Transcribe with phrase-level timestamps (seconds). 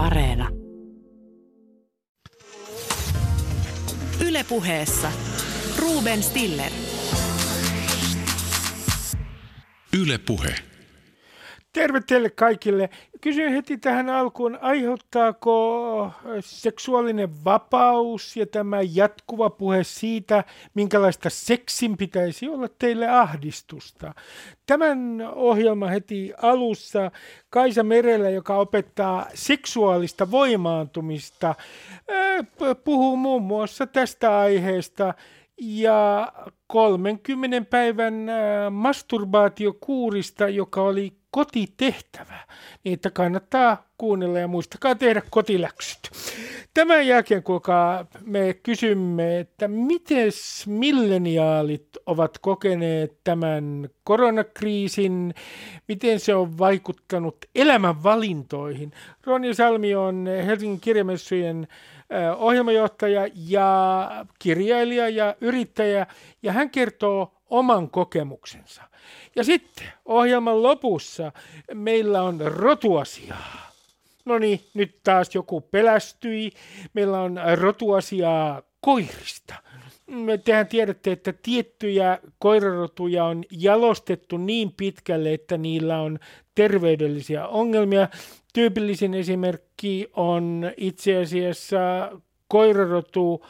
[0.00, 0.48] Areena.
[4.20, 5.12] Ylepuheessa
[5.78, 6.72] Ruben Stiller.
[9.92, 10.69] Yle Puhe.
[11.72, 12.90] Terve teille kaikille.
[13.20, 16.10] Kysyn heti tähän alkuun, aiheuttaako
[16.40, 20.44] seksuaalinen vapaus ja tämä jatkuva puhe siitä,
[20.74, 24.14] minkälaista seksin pitäisi olla teille ahdistusta?
[24.66, 27.10] Tämän ohjelman heti alussa
[27.50, 31.54] Kaisa Merellä, joka opettaa seksuaalista voimaantumista,
[32.84, 35.14] puhuu muun muassa tästä aiheesta
[35.58, 36.32] ja
[36.66, 38.26] 30 päivän
[38.70, 42.38] masturbaatiokuurista, joka oli kotitehtävä,
[42.84, 46.10] että kannattaa kuunnella ja muistakaa tehdä kotiläksyt.
[46.74, 50.30] Tämän jälkeen, kuulkaa, me kysymme, että miten
[50.66, 55.34] milleniaalit ovat kokeneet tämän koronakriisin,
[55.88, 58.92] miten se on vaikuttanut elämän valintoihin.
[59.24, 61.68] Ronja Salmi on Helsingin kirjamessujen
[62.36, 66.06] ohjelmajohtaja ja kirjailija ja yrittäjä,
[66.42, 68.89] ja hän kertoo oman kokemuksensa.
[69.36, 71.32] Ja sitten ohjelman lopussa
[71.74, 73.70] meillä on rotuasiaa.
[74.24, 76.52] No niin, nyt taas joku pelästyi.
[76.94, 79.54] Meillä on rotuasiaa koirista.
[80.44, 86.18] Tehän tiedätte, että tiettyjä koirarotuja on jalostettu niin pitkälle, että niillä on
[86.54, 88.08] terveydellisiä ongelmia.
[88.52, 91.78] Tyypillisin esimerkki on itse asiassa
[92.48, 93.46] koirarotu,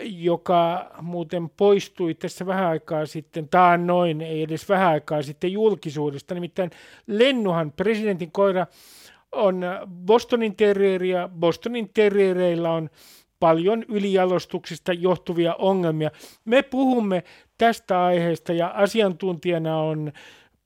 [0.00, 3.48] joka muuten poistui tässä vähän aikaa sitten,
[3.84, 6.34] noin, ei edes vähän aikaa sitten julkisuudesta.
[6.34, 6.70] Nimittäin
[7.06, 8.66] Lennuhan, presidentin koira,
[9.32, 9.64] on
[10.06, 11.28] Bostonin terrieria.
[11.38, 12.90] Bostonin terriereillä on
[13.40, 16.10] paljon ylijalostuksista johtuvia ongelmia.
[16.44, 17.24] Me puhumme
[17.58, 20.12] tästä aiheesta ja asiantuntijana on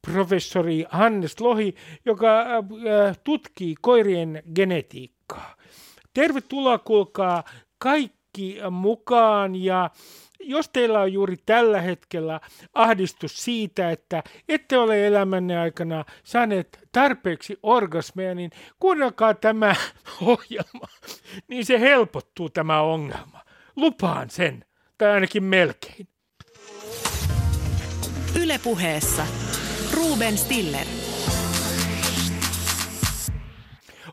[0.07, 5.57] professori Hannes Lohi, joka äh, tutkii koirien genetiikkaa.
[6.15, 7.45] Tervetuloa kuulkaa
[7.79, 9.91] kaikki kaikki mukaan ja
[10.41, 12.41] jos teillä on juuri tällä hetkellä
[12.75, 18.51] ahdistus siitä, että ette ole elämänne aikana saaneet tarpeeksi orgasmeja, niin
[18.81, 19.75] kuunnelkaa tämä
[20.23, 20.87] ohjelma,
[21.49, 23.41] niin se helpottuu tämä ongelma.
[23.77, 24.65] Lupaan sen,
[24.99, 26.09] tai ainakin melkein.
[28.43, 29.27] Ylepuheessa
[29.95, 31.08] Ruben Stiller.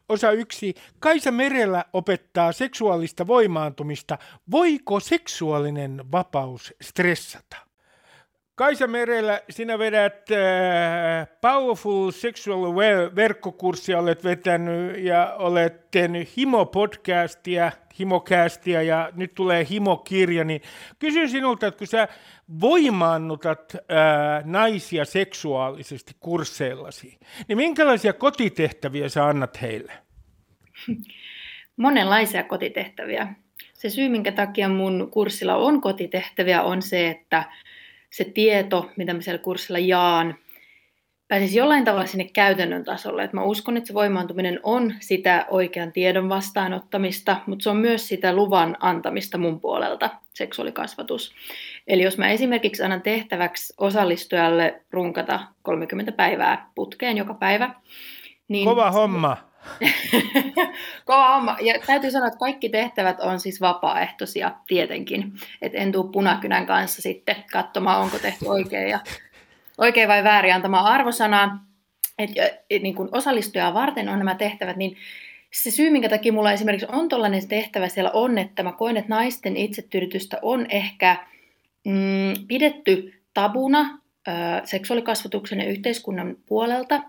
[0.10, 0.74] Osa yksi.
[1.00, 4.18] Kaisa Merellä opettaa seksuaalista voimaantumista.
[4.52, 7.65] Voiko seksuaalinen vapaus stressata?
[8.56, 12.76] Kaisa Merellä, sinä vedät äh, Powerful Sexual
[13.16, 20.62] verkkokurssia, olet vetänyt ja olet tehnyt Himo-podcastia, Himocastia ja nyt tulee Himo-kirja, niin
[21.00, 22.08] kysyn sinulta, että kun sä
[22.62, 23.82] voimaannutat äh,
[24.46, 27.18] naisia seksuaalisesti kursseillasi,
[27.48, 29.94] niin minkälaisia kotitehtäviä sä annat heille?
[31.78, 33.28] Monenlaisia kotitehtäviä.
[33.74, 37.44] Se syy, minkä takia mun kurssilla on kotitehtäviä, on se, että
[38.16, 40.36] se tieto, mitä mä siellä kurssilla jaan,
[41.28, 43.24] pääsisi jollain tavalla sinne käytännön tasolle.
[43.24, 48.08] Et mä uskon, että se voimaantuminen on sitä oikean tiedon vastaanottamista, mutta se on myös
[48.08, 51.36] sitä luvan antamista mun puolelta, seksuaalikasvatus.
[51.88, 57.74] Eli jos mä esimerkiksi annan tehtäväksi osallistujalle runkata 30 päivää putkeen joka päivä,
[58.48, 58.66] niin...
[58.66, 59.38] Kova homma!
[61.06, 61.58] Kova homma.
[61.62, 65.34] Ja täytyy sanoa, että kaikki tehtävät on siis vapaaehtoisia tietenkin.
[65.62, 69.00] Et en tule punakynän kanssa sitten katsomaan, onko tehty oikein, ja,
[69.78, 71.66] oikein vai väärin antamaan arvosanaa.
[72.20, 72.30] Et,
[72.70, 74.98] et, niin kun osallistujaa varten on nämä tehtävät, niin
[75.54, 79.16] se syy, minkä takia mulla esimerkiksi on tällainen tehtävä siellä on, että mä koen, että
[79.16, 81.25] naisten itsetyydytystä on ehkä
[81.86, 84.00] mm, pidetty tabuna
[84.63, 87.02] seksuaalikasvatuksen ja yhteiskunnan puolelta.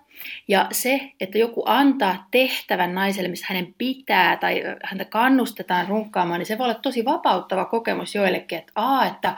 [0.49, 6.47] Ja se, että joku antaa tehtävän naiselle, missä hänen pitää tai häntä kannustetaan runkkaamaan, niin
[6.47, 9.37] se voi olla tosi vapauttava kokemus joillekin, että, aa, että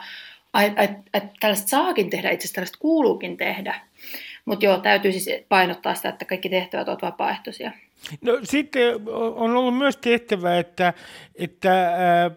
[0.53, 3.81] että että, että tällaista saakin tehdä, itse asiassa tällaista kuuluukin tehdä.
[4.45, 7.71] Mutta joo, täytyy siis painottaa sitä, että kaikki tehtävät ovat vapaaehtoisia.
[8.21, 8.95] No sitten
[9.35, 10.93] on ollut myös tehtävä, että,
[11.35, 12.31] että äh,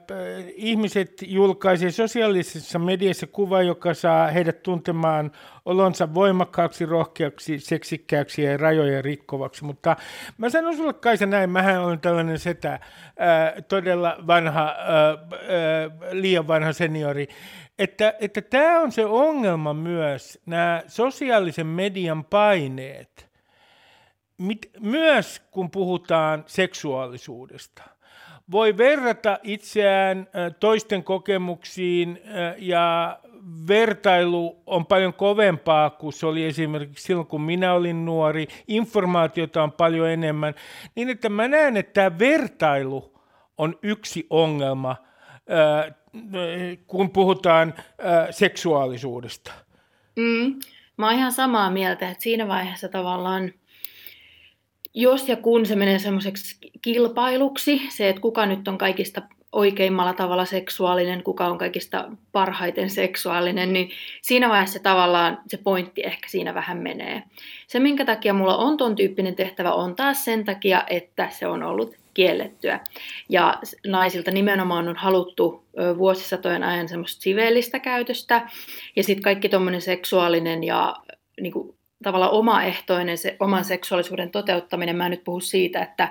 [0.55, 5.33] ihmiset julkaisee sosiaalisessa mediassa kuva, joka saa heidät tuntemaan
[5.65, 9.65] olonsa voimakkaaksi, rohkeaksi, seksikkääksi ja rajoja rikkovaksi.
[9.65, 9.97] Mutta
[10.39, 12.81] mä sanon sulle Kaisa näin, mähän olen tällainen setä, äh,
[13.69, 17.29] todella vanha, äh, äh, liian vanha seniori,
[17.79, 23.27] että, että tämä on se ongelma myös, nämä sosiaalisen median paineet–
[24.43, 27.83] mit, myös kun puhutaan seksuaalisuudesta,
[28.51, 30.29] voi verrata itseään
[30.61, 32.21] toisten kokemuksiin
[32.59, 33.19] ja
[33.69, 38.47] vertailu on paljon kovempaa kuin se oli esimerkiksi silloin, kun minä olin nuori.
[38.69, 40.55] Informaatiota on paljon enemmän.
[40.95, 43.19] Niin että mä näen, että tämä vertailu
[43.59, 44.97] on yksi ongelma,
[46.87, 47.75] kun puhutaan
[48.31, 49.53] seksuaalisuudesta.
[50.17, 50.55] Mm.
[50.97, 53.53] Mä oon ihan samaa mieltä, että siinä vaiheessa tavallaan,
[54.95, 59.23] jos ja kun se menee semmoiseksi kilpailuksi, se, että kuka nyt on kaikista
[59.53, 63.91] oikeimmalla tavalla seksuaalinen, kuka on kaikista parhaiten seksuaalinen, niin
[64.23, 67.23] siinä vaiheessa tavallaan se pointti ehkä siinä vähän menee.
[67.67, 71.63] Se, minkä takia mulla on ton tyyppinen tehtävä, on taas sen takia, että se on
[71.63, 72.81] ollut kiellettyä.
[73.29, 75.65] Ja naisilta nimenomaan on haluttu
[75.99, 78.49] vuosisatojen ajan semmoista siveellistä käytöstä,
[78.97, 80.97] ja sitten kaikki tuommoinen seksuaalinen ja
[81.41, 84.97] niin kuin, tavallaan omaehtoinen se, oman seksuaalisuuden toteuttaminen.
[84.97, 86.09] Mä en nyt puhu siitä, että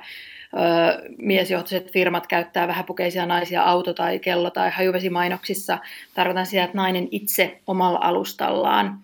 [0.53, 5.77] ö, miesjohtoiset firmat käyttää vähäpukeisia naisia auto- tai kello- tai hajuvesimainoksissa.
[6.13, 8.99] Tarkoitan sitä, että nainen itse omalla alustallaan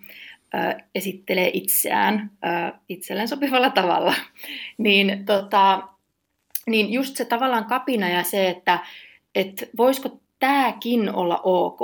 [0.54, 4.14] ö, esittelee itseään ö, itselleen sopivalla tavalla.
[4.78, 5.82] niin, tota,
[6.66, 8.78] niin just se tavallaan kapina ja se, että
[9.34, 11.80] et voisiko tämäkin olla ok,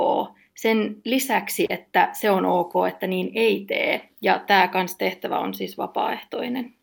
[0.55, 4.09] sen lisäksi, että se on ok, että niin ei tee.
[4.21, 6.73] Ja tämä kans tehtävä on siis vapaaehtoinen.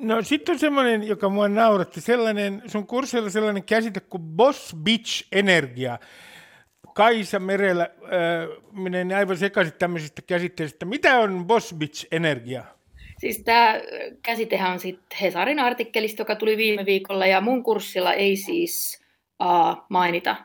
[0.00, 5.26] No sitten on semmoinen, joka mua nauratti, sellainen, sun kurssilla sellainen käsite kuin boss bitch
[5.32, 5.98] energia.
[6.94, 10.86] Kaisa Merellä äh, menee aivan sekaisin tämmöisistä käsitteistä.
[10.86, 12.64] Mitä on boss bitch energia?
[13.18, 13.74] Siis tämä
[14.22, 19.02] käsitehän on sitten Hesarin artikkelista, joka tuli viime viikolla, ja mun kurssilla ei siis
[19.42, 20.36] uh, mainita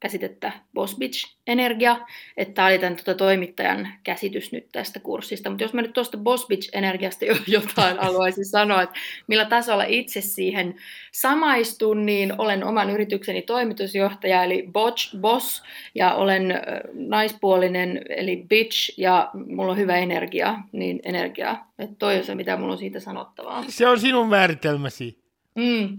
[0.00, 1.96] käsitettä Boss Bitch Energia,
[2.36, 5.50] että tämä oli tämän tuota, toimittajan käsitys nyt tästä kurssista.
[5.50, 10.20] Mutta jos mä nyt tuosta Boss Bitch Energiasta jotain haluaisin sanoa, että millä tasolla itse
[10.20, 10.74] siihen
[11.12, 15.62] samaistun, niin olen oman yritykseni toimitusjohtaja, eli Botch, Boss,
[15.94, 16.62] ja olen
[16.94, 21.72] naispuolinen, eli Bitch, ja mulla on hyvä energia, niin energiaa.
[21.78, 23.64] Että toi on se, mitä mulla on siitä sanottavaa.
[23.68, 25.18] Se on sinun määritelmäsi.
[25.54, 25.98] Mm.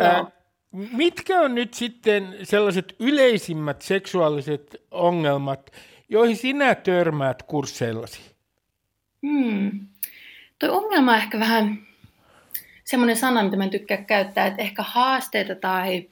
[0.00, 0.26] Äh,
[0.92, 5.70] Mitkä on nyt sitten sellaiset yleisimmät seksuaaliset ongelmat,
[6.08, 8.20] joihin sinä törmäät kursseillasi?
[9.26, 9.70] Hmm.
[10.58, 11.86] Tuo ongelma on ehkä vähän
[12.84, 16.08] semmoinen sana, mitä mä tykkään käyttää, että ehkä haasteita tai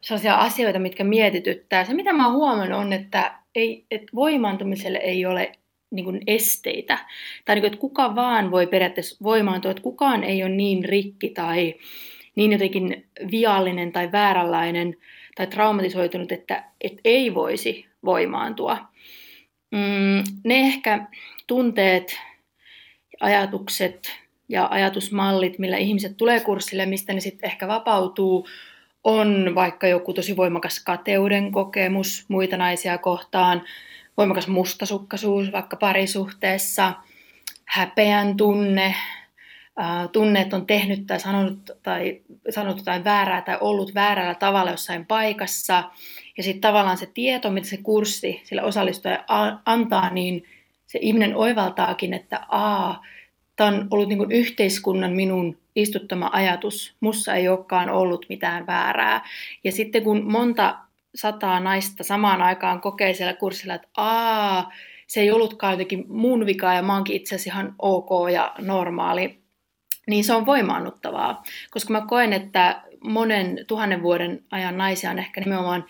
[0.00, 1.84] sellaisia asioita, mitkä mietityttää.
[1.84, 5.52] Se, mitä mä oon huomannut, on, että, ei, että voimaantumiselle ei ole
[5.90, 6.98] niin kuin esteitä.
[7.44, 11.30] Tai niin kuin, että kuka vaan voi periaatteessa voimaantua, että kukaan ei ole niin rikki
[11.30, 11.74] tai
[12.36, 14.96] niin jotenkin viallinen tai vääränlainen
[15.34, 18.78] tai traumatisoitunut, että, että ei voisi voimaantua.
[19.70, 21.06] Mm, ne ehkä
[21.46, 22.18] tunteet,
[23.20, 24.12] ajatukset
[24.48, 28.48] ja ajatusmallit, millä ihmiset tulee kurssille, mistä ne sitten ehkä vapautuu,
[29.04, 33.62] on vaikka joku tosi voimakas kateuden kokemus muita naisia kohtaan,
[34.16, 36.92] voimakas mustasukkaisuus vaikka parisuhteessa,
[37.64, 38.94] häpeän tunne,
[40.12, 42.20] tunne, että on tehnyt tai sanonut tai
[42.50, 45.84] sanonut jotain väärää tai ollut väärällä tavalla jossain paikassa.
[46.36, 49.24] Ja sitten tavallaan se tieto, mitä se kurssi sille osallistuja
[49.64, 50.44] antaa, niin
[50.86, 53.02] se ihminen oivaltaakin, että aa,
[53.56, 56.94] tämä on ollut niin yhteiskunnan minun istuttama ajatus.
[57.00, 59.20] Mussa ei olekaan ollut mitään väärää.
[59.64, 60.78] Ja sitten kun monta
[61.14, 64.72] sataa naista samaan aikaan kokee siellä kurssilla, että aa,
[65.06, 69.41] se ei ollutkaan jotenkin mun vika ja mä oonkin itse asiassa ihan ok ja normaali,
[70.06, 75.40] niin se on voimaannuttavaa, koska mä koen, että monen tuhannen vuoden ajan naisia on ehkä
[75.40, 75.84] nimenomaan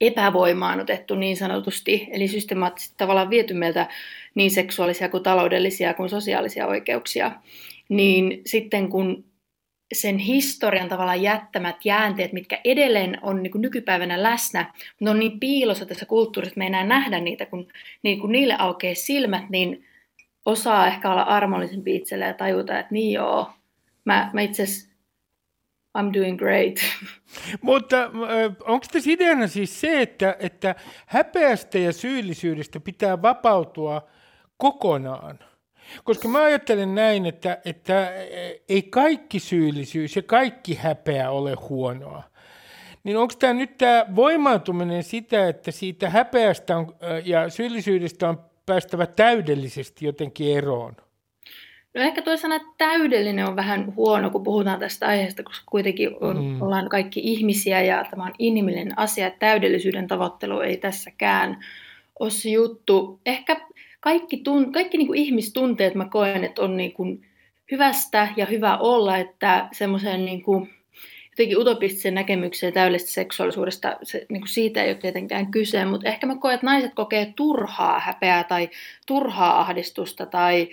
[0.00, 3.88] epävoimaannutettu niin sanotusti, eli systemaattisesti tavallaan viety meiltä
[4.34, 7.32] niin seksuaalisia kuin taloudellisia kuin sosiaalisia oikeuksia,
[7.88, 9.24] niin sitten kun
[9.92, 15.86] sen historian tavallaan jättämät jäänteet, mitkä edelleen on niin nykypäivänä läsnä, mutta on niin piilossa
[15.86, 17.68] tässä kulttuurissa, että me ei enää nähdä niitä, kun,
[18.02, 19.84] niin kun niille aukeaa silmät, niin
[20.48, 23.50] osaa ehkä olla armollisempi itselle ja tajuta, että niin joo,
[24.04, 24.88] mä, mä itse asiassa
[25.98, 26.74] I'm doing great.
[27.62, 28.10] Mutta
[28.64, 30.74] onko tässä ideana siis se, että, että
[31.06, 34.08] häpeästä ja syyllisyydestä pitää vapautua
[34.56, 35.38] kokonaan?
[36.04, 38.12] Koska mä ajattelen näin, että, että
[38.68, 42.22] ei kaikki syyllisyys ja kaikki häpeä ole huonoa.
[43.04, 49.06] Niin onko tämä nyt tämä voimaantuminen sitä, että siitä häpeästä on, ja syyllisyydestä on päästävä
[49.06, 50.96] täydellisesti jotenkin eroon?
[51.94, 56.44] No ehkä tuo sana täydellinen on vähän huono, kun puhutaan tästä aiheesta, koska kuitenkin on,
[56.44, 56.62] mm.
[56.62, 59.30] ollaan kaikki ihmisiä ja tämä on inhimillinen asia.
[59.30, 61.64] Täydellisyyden tavoittelu ei tässäkään
[62.18, 63.20] ole se juttu.
[63.26, 63.56] Ehkä
[64.00, 67.26] kaikki, tun, kaikki niin kuin ihmistunteet mä koen, että on niin kuin
[67.70, 70.70] hyvästä ja hyvä olla, että semmoiseen niin kuin,
[71.38, 73.96] jotenkin utopistisen näkemykseen täydellisestä seksuaalisuudesta.
[74.02, 77.32] Se, niin kuin siitä ei ole tietenkään kyse, mutta ehkä mä koen, että naiset kokee
[77.36, 78.70] turhaa häpeää tai
[79.06, 80.68] turhaa ahdistusta tai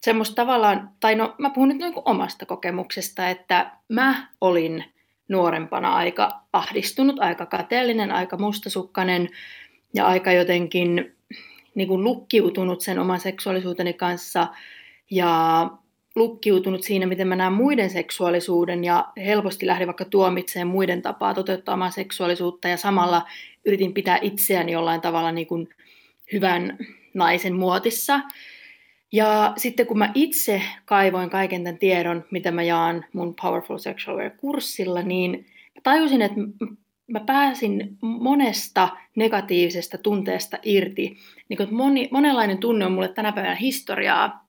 [0.00, 4.84] semmoista tavallaan, tai no mä puhun nyt niin kuin omasta kokemuksesta, että mä olin
[5.28, 9.28] nuorempana aika ahdistunut, aika kateellinen, aika mustasukkainen
[9.94, 11.16] ja aika jotenkin
[11.74, 14.48] niin kuin lukkiutunut sen oman seksuaalisuuteni kanssa
[15.10, 15.70] ja
[16.14, 21.74] lukkiutunut siinä, miten mä näen muiden seksuaalisuuden ja helposti lähdin vaikka tuomitsemaan muiden tapaa toteuttaa
[21.74, 23.22] omaa seksuaalisuutta ja samalla
[23.64, 25.68] yritin pitää itseäni jollain tavalla niin kuin
[26.32, 26.78] hyvän
[27.14, 28.20] naisen muotissa.
[29.12, 34.18] Ja sitten kun mä itse kaivoin kaiken tämän tiedon, mitä mä jaan mun Powerful Sexual
[34.18, 35.46] Aware-kurssilla, niin
[35.82, 36.40] tajusin, että
[37.06, 41.16] mä pääsin monesta negatiivisesta tunteesta irti.
[41.48, 44.43] Niin kuin, moni, monenlainen tunne on mulle tänä päivänä historiaa.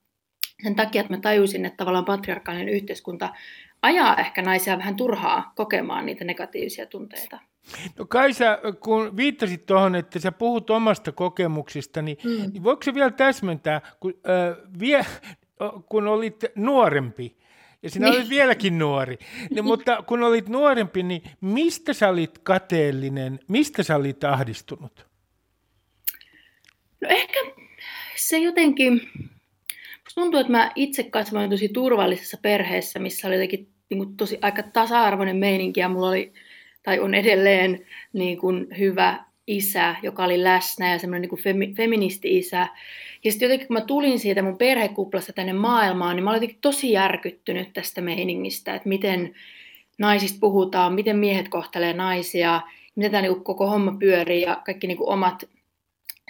[0.64, 3.34] Sen takia, että mä tajusin, että tavallaan patriarkaalinen yhteiskunta
[3.82, 7.40] ajaa ehkä naisia vähän turhaa kokemaan niitä negatiivisia tunteita.
[7.98, 12.52] No Kaisa, kun viittasit tuohon, että sä puhut omasta kokemuksista, niin, mm.
[12.54, 15.06] niin voiko se vielä täsmentää, kun, äh, vie,
[15.90, 17.38] kun olit nuorempi,
[17.84, 18.18] ja sinä niin.
[18.18, 19.18] olit vieläkin nuori,
[19.50, 25.08] niin, mutta kun olit nuorempi, niin mistä sä olit kateellinen, mistä sä olit ahdistunut?
[27.02, 27.40] No ehkä
[28.16, 29.02] se jotenkin,
[30.06, 34.38] musta tuntuu, että mä itse kasvoin tosi turvallisessa perheessä, missä oli jotenkin niin kuin tosi
[34.42, 36.34] aika tasa-arvoinen meininki ja mulla oli
[36.84, 42.68] tai on edelleen niin kuin hyvä isä, joka oli läsnä ja semmoinen niin femi, feministi-isä.
[43.24, 46.92] Ja sitten jotenkin kun mä tulin siitä mun perhekuplasta tänne maailmaan, niin mä olin tosi
[46.92, 49.36] järkyttynyt tästä meiningistä, että miten
[49.98, 52.62] naisista puhutaan, miten miehet kohtelee naisia,
[52.96, 55.44] miten tämä niin koko homma pyörii ja kaikki niin kuin omat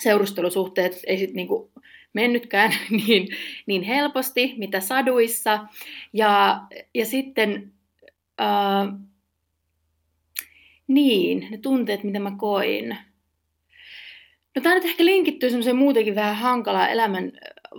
[0.01, 1.71] seurustelusuhteet ei sitten niin kuin
[2.15, 2.71] mennytkään
[3.07, 3.27] niin,
[3.65, 5.67] niin helposti, mitä saduissa.
[6.13, 6.61] Ja,
[6.93, 7.71] ja sitten...
[8.41, 8.99] Uh,
[10.87, 12.97] niin, ne tunteet, mitä mä koin.
[14.55, 17.31] No tämä nyt ehkä linkittyy semmoiseen muutenkin vähän hankalaan elämän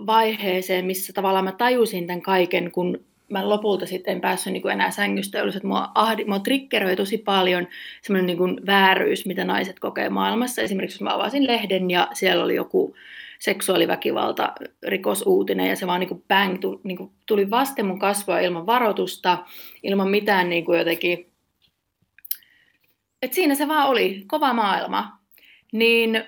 [0.05, 4.71] vaiheeseen, missä tavallaan mä tajusin tämän kaiken, kun mä lopulta sitten en päässyt niin kuin
[4.71, 7.67] enää sängystä ylös, että mua, ahdi, mua triggeroi tosi paljon
[8.01, 10.61] semmoinen niin vääryys, mitä naiset kokee maailmassa.
[10.61, 12.95] Esimerkiksi jos mä avasin lehden ja siellä oli joku
[13.39, 14.53] seksuaaliväkivalta,
[14.87, 18.65] rikosuutinen ja se vaan niin kuin bang, tuli, niin kuin tuli vasten mun kasvoa ilman
[18.65, 19.37] varoitusta,
[19.83, 21.31] ilman mitään niin kuin jotenkin
[23.21, 25.17] et siinä se vaan oli, kova maailma.
[25.71, 26.23] Niin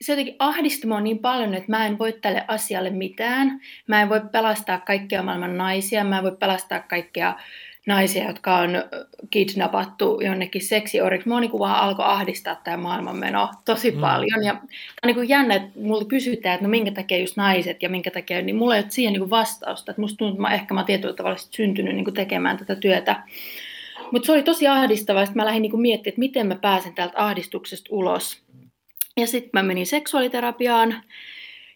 [0.00, 3.60] se jotenkin ahdistui mua niin paljon, että mä en voi tälle asialle mitään.
[3.86, 7.34] Mä en voi pelastaa kaikkia maailman naisia, mä en voi pelastaa kaikkia
[7.86, 8.70] naisia, jotka on
[9.30, 11.28] kidnappattu jonnekin seksioriksi.
[11.28, 14.00] Mua niin vaan alkoi ahdistaa tämä maailmanmeno tosi mm.
[14.00, 14.44] paljon.
[14.44, 17.88] Ja on niin kuin jännä, että multa kysytään, että no minkä takia just naiset ja
[17.88, 19.92] minkä takia, niin mulla ei ole siihen niin vastausta.
[19.92, 23.22] Että musta tuntuu, että mä, ehkä mä tietyllä tavalla syntynyt niin kuin tekemään tätä työtä
[24.12, 27.24] mutta se oli tosi ahdistavaa, että mä lähdin niinku miettimään, että miten mä pääsen täältä
[27.24, 28.42] ahdistuksesta ulos.
[29.16, 31.02] Ja sitten mä menin seksuaaliterapiaan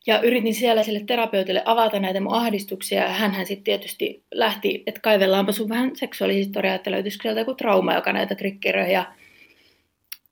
[0.07, 3.02] ja yritin siellä sille terapeutille avata näitä mun ahdistuksia.
[3.02, 7.95] Ja hän sitten tietysti lähti, että kaivellaanpa sun vähän seksuaalihistoriaa, että löytyisikö sieltä joku trauma,
[7.95, 8.92] joka näitä triggeröi.
[8.92, 9.12] Ja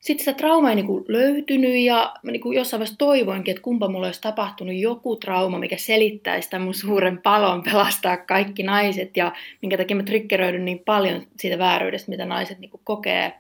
[0.00, 3.62] sitten sitä trauma ei niin kuin löytynyt ja mä niin kuin jossain vaiheessa toivoinkin, että
[3.62, 9.16] kumpa mulla olisi tapahtunut joku trauma, mikä selittäisi tämän mun suuren palon pelastaa kaikki naiset
[9.16, 9.32] ja
[9.62, 13.32] minkä takia mä triggeröidyn niin paljon siitä vääryydestä, mitä naiset niin kuin kokee.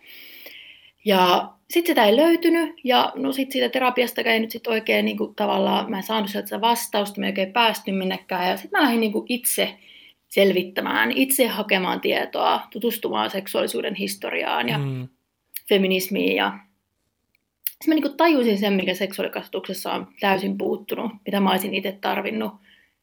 [1.04, 5.16] Ja sitten sitä ei löytynyt ja no sitten siitä terapiasta ei nyt sitten oikein niin
[5.16, 8.84] kuin, tavallaan, mä en saanut sieltä vastausta, mä en oikein päästy minnekään ja sitten mä
[8.84, 9.78] lähdin niin kuin, itse
[10.28, 15.08] selvittämään, itse hakemaan tietoa, tutustumaan seksuaalisuuden historiaan ja mm
[15.68, 16.58] feminismiin ja
[17.66, 22.52] sitten mä niin tajusin sen, mikä seksuaalikasvatuksessa on täysin puuttunut, mitä mä olisin itse tarvinnut,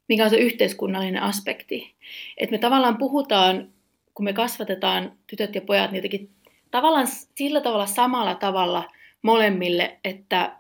[0.10, 1.96] mikä on se yhteiskunnallinen aspekti.
[2.38, 3.70] Että me tavallaan puhutaan,
[4.14, 6.30] kun me kasvatetaan tytöt ja pojat, niin jotenkin
[6.72, 8.84] tavallaan sillä tavalla samalla tavalla
[9.22, 10.56] molemmille, että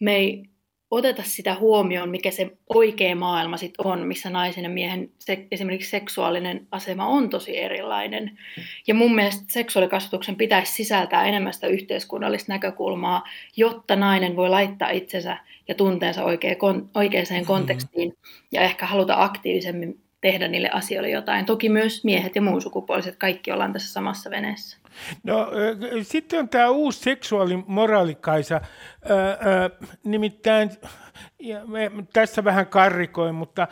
[0.00, 0.44] me ei
[0.90, 5.90] oteta sitä huomioon, mikä se oikea maailma sitten on, missä naisen ja miehen se, esimerkiksi
[5.90, 8.38] seksuaalinen asema on tosi erilainen.
[8.86, 13.24] Ja mun mielestä seksuaalikasvatuksen pitäisi sisältää enemmän sitä yhteiskunnallista näkökulmaa,
[13.56, 15.36] jotta nainen voi laittaa itsensä
[15.68, 16.56] ja tunteensa oikeaan
[16.94, 17.46] mm-hmm.
[17.46, 18.16] kontekstiin
[18.52, 21.46] ja ehkä haluta aktiivisemmin tehdä niille asioille jotain.
[21.46, 24.78] Toki myös miehet ja muun sukupuoliset, kaikki ollaan tässä samassa veneessä.
[25.24, 25.50] No
[26.02, 28.60] sitten on tämä uusi seksuaalimoraalikaisa,
[30.04, 30.70] nimittäin,
[31.38, 33.68] ja me tässä vähän karrikoin, mutta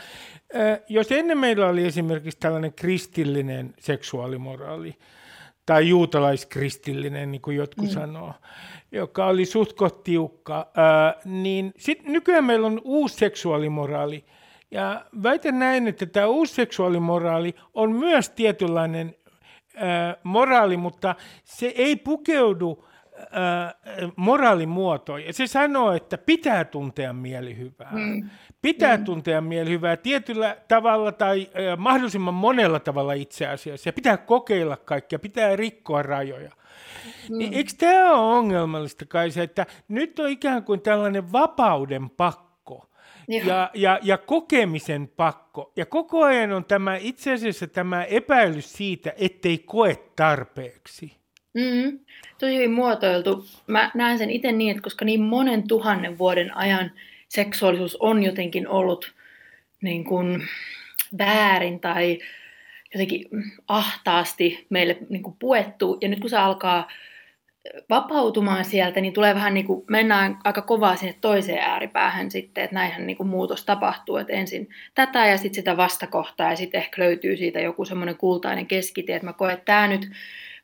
[0.88, 4.98] jos ennen meillä oli esimerkiksi tällainen kristillinen seksuaalimoraali,
[5.66, 7.92] tai juutalaiskristillinen, niin kuin jotkut mm.
[7.92, 8.34] sanoo,
[8.92, 10.72] joka oli suht tiukka,
[11.24, 14.24] niin sitten nykyään meillä on uusi seksuaalimoraali,
[14.74, 19.14] ja väitän näin, että tämä uusi seksuaalimoraali on myös tietynlainen
[19.76, 21.14] äh, moraali, mutta
[21.44, 22.84] se ei pukeudu
[23.18, 23.74] äh,
[24.16, 25.24] moraalimuotoon.
[25.24, 27.90] Ja se sanoo, että pitää tuntea mielihyvää.
[27.92, 28.30] Mm.
[28.62, 29.04] Pitää mm.
[29.04, 33.88] tuntea mielihyvää tietyllä tavalla tai äh, mahdollisimman monella tavalla itse asiassa.
[33.88, 36.50] Ja pitää kokeilla kaikkea, pitää rikkoa rajoja.
[37.30, 37.40] Mm.
[37.52, 42.43] Eikö tämä ole ongelmallista kai se, että nyt on ikään kuin tällainen vapauden pakko?
[43.28, 45.72] Ja, ja, ja kokemisen pakko.
[45.76, 51.12] Ja koko ajan on tämä itse asiassa tämä epäilys siitä, ettei koe tarpeeksi.
[51.54, 51.98] Mm,
[52.38, 53.46] tosi hyvin muotoiltu.
[53.66, 56.90] Mä näen sen itse niin, että koska niin monen tuhannen vuoden ajan
[57.28, 59.12] seksuaalisuus on jotenkin ollut
[59.82, 60.42] niin kuin
[61.18, 62.18] väärin tai
[62.94, 63.28] jotenkin
[63.68, 65.98] ahtaasti meille niin kuin puettu.
[66.00, 66.88] Ja nyt kun se alkaa
[67.90, 72.75] vapautumaan sieltä, niin tulee vähän niin kuin, mennään aika kovaa sinne toiseen ääripäähän sitten, että
[72.75, 77.02] näinhän niin kuin muutos tapahtuu, että ensin tätä ja sitten sitä vastakohtaa ja sitten ehkä
[77.02, 80.11] löytyy siitä joku semmoinen kultainen keskitie, että mä koen, että tämä nyt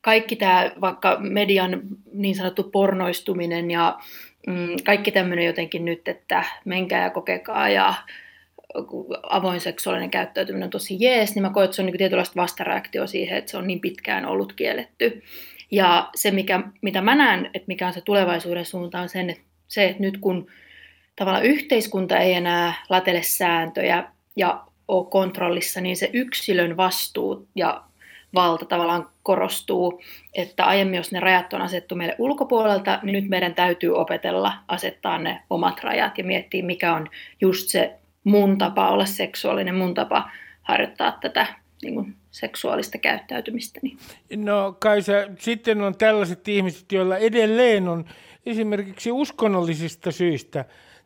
[0.00, 1.80] kaikki tämä vaikka median
[2.12, 3.98] niin sanottu pornoistuminen ja
[4.46, 7.94] mm, kaikki tämmöinen jotenkin nyt, että menkää ja kokekaa ja
[9.22, 13.06] avoin seksuaalinen käyttäytyminen on tosi jees, niin mä koen, että se on niin tietynlaista vastareaktio
[13.06, 15.22] siihen, että se on niin pitkään ollut kielletty.
[15.70, 19.42] Ja se, mikä, mitä mä näen, että mikä on se tulevaisuuden suunta, on sen, että
[19.68, 20.46] se, että nyt kun
[21.16, 24.04] tavallaan yhteiskunta ei enää latele sääntöjä
[24.36, 27.82] ja ole kontrollissa, niin se yksilön vastuu ja
[28.34, 30.02] valta tavallaan korostuu,
[30.34, 35.18] että aiemmin jos ne rajat on asettu meille ulkopuolelta, niin nyt meidän täytyy opetella asettaa
[35.18, 37.08] ne omat rajat ja miettiä, mikä on
[37.40, 40.30] just se mun tapa olla seksuaalinen, mun tapa
[40.62, 41.46] harjoittaa tätä
[41.82, 43.80] niin kuin seksuaalista käyttäytymistä.
[44.36, 48.04] No Kaisa, sitten on tällaiset ihmiset, joilla edelleen on
[48.46, 50.64] esimerkiksi uskonnollisista syistä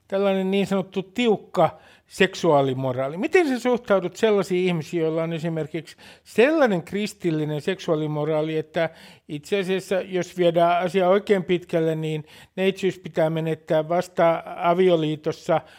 [0.09, 3.17] tällainen niin sanottu tiukka seksuaalimoraali.
[3.17, 8.91] Miten sä suhtaudut sellaisiin ihmisiin, joilla on esimerkiksi sellainen kristillinen seksuaalimoraali, että
[9.29, 12.25] itse asiassa, jos viedään asia oikein pitkälle, niin
[12.57, 15.61] neitsyys pitää menettää vasta avioliitossa–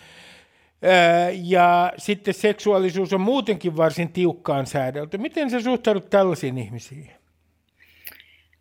[1.44, 5.18] ja sitten seksuaalisuus on muutenkin varsin tiukkaan säädelty.
[5.18, 7.12] Miten sä suhtaudut tällaisiin ihmisiin?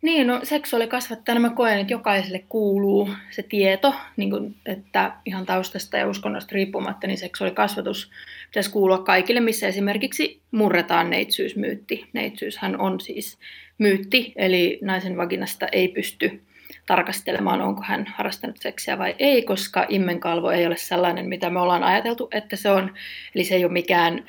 [0.01, 5.97] Niin, no seksuaalikasvattajana mä koen, että jokaiselle kuuluu se tieto, niin kuin, että ihan taustasta
[5.97, 8.11] ja uskonnosta riippumatta, niin seksuaalikasvatus
[8.47, 12.09] pitäisi kuulua kaikille, missä esimerkiksi murretaan neitsyysmyytti.
[12.13, 13.37] Neitsyyshän on siis
[13.77, 16.41] myytti, eli naisen vaginasta ei pysty
[16.85, 21.83] tarkastelemaan, onko hän harrastanut seksiä vai ei, koska immenkalvo ei ole sellainen, mitä me ollaan
[21.83, 22.93] ajateltu, että se on.
[23.35, 24.25] Eli se ei ole mikään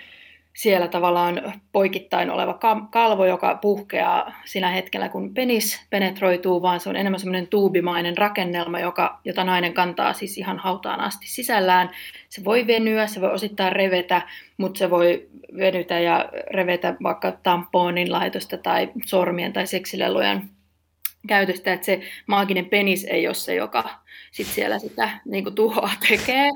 [0.57, 2.59] siellä tavallaan poikittain oleva
[2.91, 8.81] kalvo, joka puhkeaa siinä hetkellä, kun penis penetroituu, vaan se on enemmän semmoinen tuubimainen rakennelma,
[8.81, 11.91] joka, jota nainen kantaa siis ihan hautaan asti sisällään.
[12.29, 14.23] Se voi venyä, se voi osittain revetä,
[14.57, 20.56] mutta se voi venytä ja revetä vaikka tamponin laitosta tai sormien tai seksilelujen
[21.27, 23.85] käytöstä, että se maaginen penis ei ole se, joka
[24.31, 26.51] sit siellä sitä niin kuin, tuhoa tekee.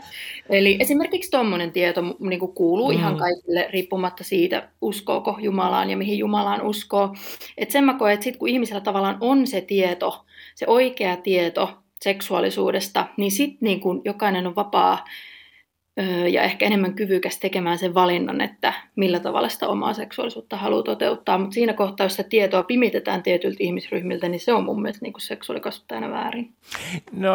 [0.48, 2.98] Eli esimerkiksi tuommoinen tieto niin kuin, kuuluu mm.
[2.98, 7.14] ihan kaikille riippumatta siitä, uskooko Jumalaan ja mihin Jumalaan uskoo.
[7.58, 11.78] Et sen mä koen, että sit, kun ihmisellä tavallaan on se tieto, se oikea tieto
[12.02, 15.04] seksuaalisuudesta, niin sitten niin jokainen on vapaa
[16.30, 21.38] ja ehkä enemmän kyvykäs tekemään sen valinnan, että millä tavalla sitä omaa seksuaalisuutta haluaa toteuttaa.
[21.38, 25.14] Mutta siinä kohtaa, jos sitä tietoa pimitetään tietyiltä ihmisryhmiltä, niin se on mun mielestä niin
[25.18, 26.52] seksuaalikasvattajana väärin.
[27.12, 27.32] No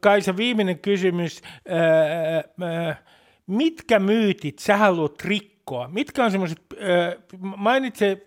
[0.00, 1.42] Kaisa, viimeinen kysymys.
[3.46, 5.88] Mitkä myytit sä haluat rikkoa?
[5.88, 6.60] Mitkä on semmoiset,
[7.56, 8.24] mainitse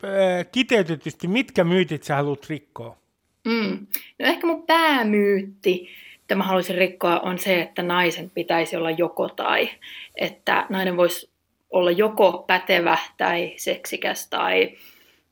[0.51, 2.97] kiteytetysti, mitkä myytit sä haluat rikkoa?
[3.45, 3.87] Mm.
[4.19, 5.89] No ehkä mun päämyytti
[6.27, 9.69] mitä mä haluaisin rikkoa, on se, että naisen pitäisi olla joko tai.
[10.15, 11.29] Että nainen voisi
[11.69, 14.77] olla joko pätevä tai seksikäs tai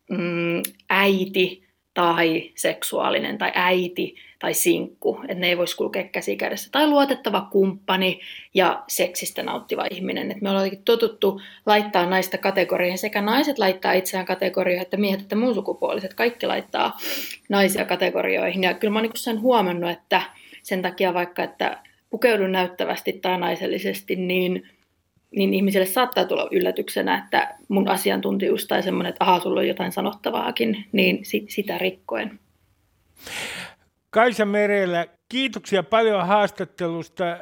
[0.09, 6.69] mm, äiti tai seksuaalinen tai äiti tai sinkku, että ne ei voisi kulkea käsi kädessä.
[6.71, 8.19] Tai luotettava kumppani
[8.53, 10.31] ja seksistä nauttiva ihminen.
[10.31, 12.97] Et me ollaan totuttu laittaa naista kategoriaan.
[12.97, 16.13] Sekä naiset laittaa itseään kategorioihin, että miehet että muun sukupuoliset.
[16.13, 16.97] Kaikki laittaa
[17.49, 18.63] naisia kategorioihin.
[18.63, 20.21] Ja kyllä mä oon niin sen huomannut, että
[20.65, 24.69] sen takia vaikka, että pukeudun näyttävästi tai naisellisesti, niin,
[25.31, 29.91] niin ihmiselle saattaa tulla yllätyksenä, että mun asiantuntijuus tai semmoinen, että ahaa, sulla on jotain
[29.91, 32.39] sanottavaakin, niin sit, sitä rikkoen.
[34.09, 37.37] Kaisa Merellä, kiitoksia paljon haastattelusta ja,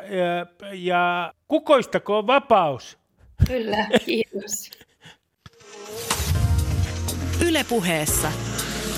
[0.73, 2.97] ja kukoistakoon vapaus.
[3.47, 4.71] Kyllä, kiitos.
[7.47, 8.31] Ylepuheessa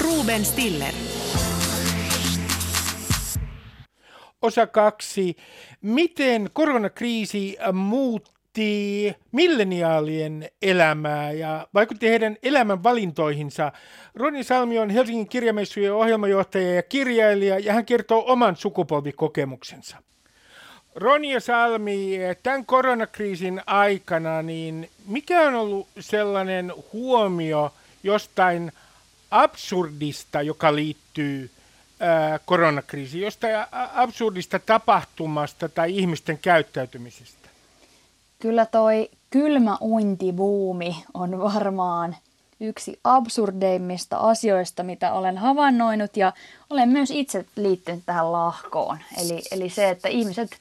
[0.02, 0.94] Ruben Stiller.
[4.46, 5.36] Osa kaksi.
[5.82, 7.58] Miten koronakriisi
[8.56, 13.72] vaikutti milleniaalien elämää ja vaikutti heidän elämän valintoihinsa.
[14.16, 19.98] Roni Salmi on Helsingin kirjamessujen ohjelmajohtaja ja kirjailija ja hän kertoo oman sukupolvikokemuksensa.
[20.96, 28.72] Roni ja Salmi, tämän koronakriisin aikana, niin mikä on ollut sellainen huomio jostain
[29.32, 31.50] absurdista, joka liittyy
[32.46, 33.56] koronakriisiin, jostain
[33.94, 37.50] absurdista tapahtumasta tai ihmisten käyttäytymisestä?
[38.40, 42.16] Kyllä toi kylmä uintibuumi on varmaan
[42.60, 46.34] yksi absurdeimmista asioista, mitä olen havainnoinut ja
[46.70, 48.98] olen myös itse liittynyt tähän lahkoon.
[49.22, 50.58] Eli, eli se, että ihmiset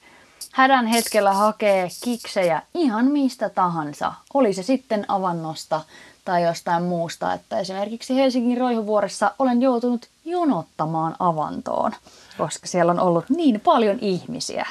[0.51, 5.81] hädän hetkellä hakee kiksejä ihan mistä tahansa, oli se sitten avannosta
[6.25, 7.33] tai jostain muusta.
[7.33, 11.91] Että esimerkiksi Helsingin Roihuvuoressa olen joutunut jonottamaan avantoon,
[12.37, 14.67] koska siellä on ollut niin paljon ihmisiä.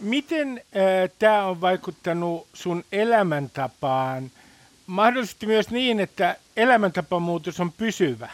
[0.00, 4.30] Miten äh, tämä on vaikuttanut sun elämäntapaan?
[4.86, 8.30] Mahdollisesti myös niin, että elämäntapamuutos on pysyvä.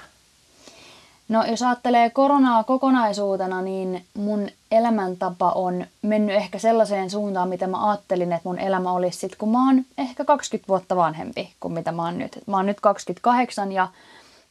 [1.28, 7.88] No jos ajattelee koronaa kokonaisuutena, niin mun elämäntapa on mennyt ehkä sellaiseen suuntaan, mitä mä
[7.88, 11.92] ajattelin, että mun elämä olisi sit, kun mä oon ehkä 20 vuotta vanhempi kuin mitä
[11.92, 12.38] mä oon nyt.
[12.46, 13.88] Mä oon nyt 28 ja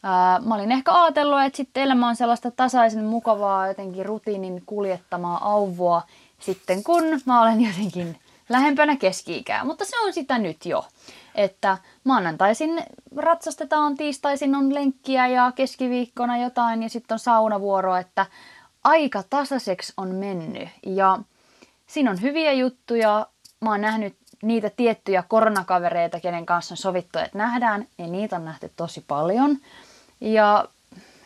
[0.02, 5.52] ää, mä olin ehkä ajatellut, että sitten elämä on sellaista tasaisen mukavaa jotenkin rutiinin kuljettamaa
[5.52, 6.02] auvua
[6.40, 10.84] sitten kun mä olen jotenkin lähempänä keski-ikää, mutta se on sitä nyt jo.
[11.36, 12.82] Että maanantaisin
[13.16, 18.26] ratsastetaan, tiistaisin on lenkkiä ja keskiviikkona jotain ja sitten on saunavuoro, että
[18.84, 20.68] aika tasaiseksi on mennyt.
[20.86, 21.18] Ja
[21.86, 23.26] siinä on hyviä juttuja.
[23.60, 28.44] Mä oon nähnyt niitä tiettyjä koronakavereita, kenen kanssa on sovittu, että nähdään, ja niitä on
[28.44, 29.58] nähty tosi paljon.
[30.20, 30.68] Ja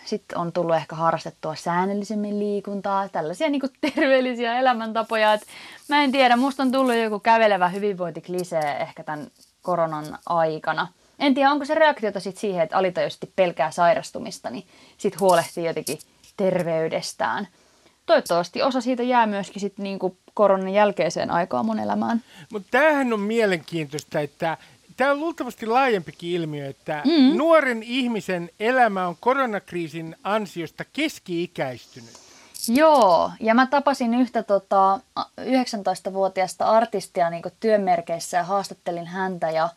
[0.04, 5.32] sitten on tullut ehkä harrastettua säännöllisemmin liikuntaa, tällaisia niin kuin terveellisiä elämäntapoja.
[5.32, 5.46] Et
[5.88, 9.26] mä en tiedä, musta on tullut joku kävelevä hyvinvointiklisee ehkä tämän
[9.62, 10.88] koronan aikana.
[11.18, 14.66] En tiedä, onko se reaktiota sit siihen, että alitajuisesti pelkää sairastumista, niin
[14.98, 15.98] sitten huolehtii jotenkin
[16.36, 17.48] terveydestään.
[18.06, 22.22] Toivottavasti osa siitä jää myöskin sit niinku koronan jälkeiseen aikaan mun elämään.
[22.52, 24.56] Mutta tämähän on mielenkiintoista, että
[24.96, 27.36] tämä on luultavasti laajempikin ilmiö, että mm.
[27.36, 32.29] nuoren ihmisen elämä on koronakriisin ansiosta keski-ikäistynyt.
[32.68, 35.00] Joo, ja mä tapasin yhtä tota,
[35.40, 39.68] 19-vuotiaasta artistia niin työmerkeissä ja haastattelin häntä ja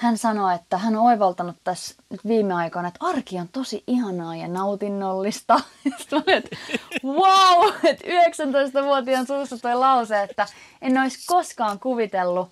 [0.00, 4.36] hän sanoi, että hän on oivaltanut tässä nyt viime aikoina, että arki on tosi ihanaa
[4.36, 5.60] ja nautinnollista.
[5.98, 6.56] Sitten että
[7.04, 10.46] wow, että 19-vuotiaan suusta toi lause, että
[10.82, 12.48] en olisi koskaan kuvitellut,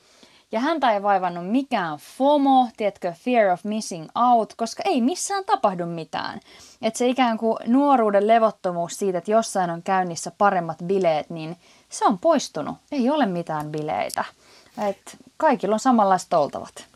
[0.52, 5.86] ja häntä ei vaivannut mikään FOMO, tiedätkö, fear of missing out, koska ei missään tapahdu
[5.86, 6.40] mitään.
[6.82, 11.56] Että se ikään kuin nuoruuden levottomuus siitä, että jossain on käynnissä paremmat bileet, niin
[11.88, 12.76] se on poistunut.
[12.92, 14.24] Ei ole mitään bileitä.
[14.88, 16.86] Et kaikilla on samanlaiset oltavat.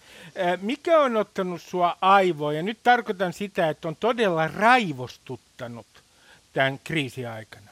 [0.61, 2.57] Mikä on ottanut sua aivoon?
[2.57, 5.87] Ja nyt tarkoitan sitä, että on todella raivostuttanut
[6.53, 7.71] tämän kriisin aikana.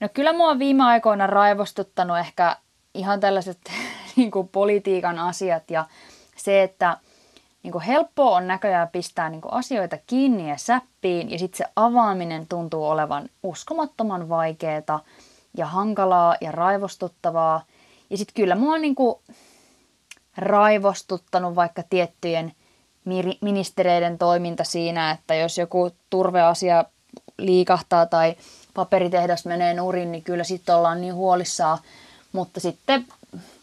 [0.00, 2.56] No kyllä mua on viime aikoina raivostuttanut ehkä
[2.94, 3.58] ihan tällaiset
[4.18, 5.84] niin kuin politiikan asiat ja
[6.36, 6.96] se, että
[7.62, 11.64] niin kuin helppoa on näköjään pistää niin kuin asioita kiinni ja säppiin ja sitten se
[11.76, 15.00] avaaminen tuntuu olevan uskomattoman vaikeaa
[15.56, 17.62] ja hankalaa ja raivostuttavaa.
[18.10, 19.16] Ja sitten kyllä mua on niin kuin
[20.36, 22.52] raivostuttanut vaikka tiettyjen
[23.40, 26.84] ministereiden toiminta siinä, että jos joku turveasia
[27.38, 28.36] liikahtaa tai
[28.74, 31.78] paperitehdas menee nurin, niin kyllä sitten ollaan niin huolissaan.
[32.32, 33.06] Mutta sitten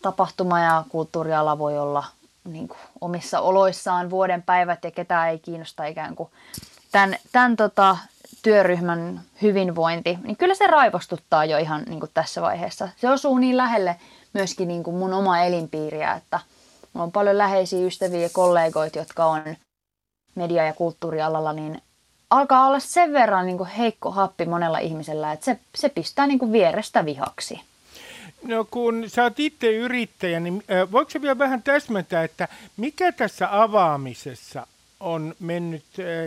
[0.02, 2.04] tapahtuma- ja kulttuuriala voi olla
[2.44, 6.30] niin kuin, omissa oloissaan vuoden päivät ja ketään ei kiinnosta ikään kuin
[6.92, 7.98] tämän, tämän tota,
[8.44, 12.90] työryhmän hyvinvointi, niin kyllä se raivostuttaa jo ihan niin kuin tässä vaiheessa.
[12.98, 13.96] Se osuu niin lähelle
[14.34, 16.40] myöskin niin kuin mun oma elinpiiriä, että
[16.94, 19.42] mulla on paljon läheisiä ystäviä ja kollegoita, jotka on
[20.36, 21.82] media- ja kulttuurialalla, niin
[22.30, 26.40] alkaa olla sen verran niin kuin heikko happi monella ihmisellä, että se, se pistää niin
[26.40, 27.62] kuin vierestä vihaksi.
[28.48, 33.62] No kun sä oot itse yrittäjä, niin voiko se vielä vähän täsmentää, että mikä tässä
[33.62, 34.68] avaamisessa
[35.00, 35.84] on mennyt,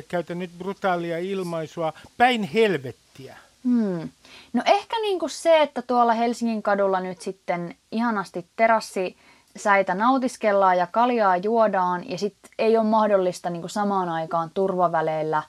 [0.08, 3.36] käytän nyt brutaalia ilmaisua, päin helvettiä?
[3.64, 4.08] Hmm.
[4.52, 9.16] No ehkä niin kuin se, että tuolla Helsingin kadulla nyt sitten ihanasti terassi
[9.56, 15.42] säitä nautiskellaan ja kaljaa juodaan ja sitten ei ole mahdollista niin kuin samaan aikaan turvaväleillä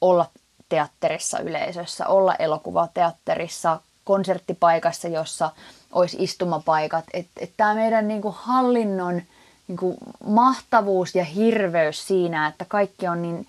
[0.00, 0.26] olla
[0.68, 5.50] teatterissa yleisössä, olla elokuvateatterissa, konserttipaikassa, jossa
[5.92, 7.04] olisi istumapaikat.
[7.12, 9.22] Että et tämä meidän niinku hallinnon
[9.68, 13.46] niinku mahtavuus ja hirveys siinä, että kaikki on niin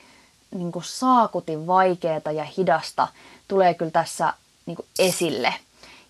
[0.55, 3.07] niinku saakutin vaikeaa ja hidasta,
[3.47, 4.33] tulee kyllä tässä
[4.65, 5.53] niinku esille.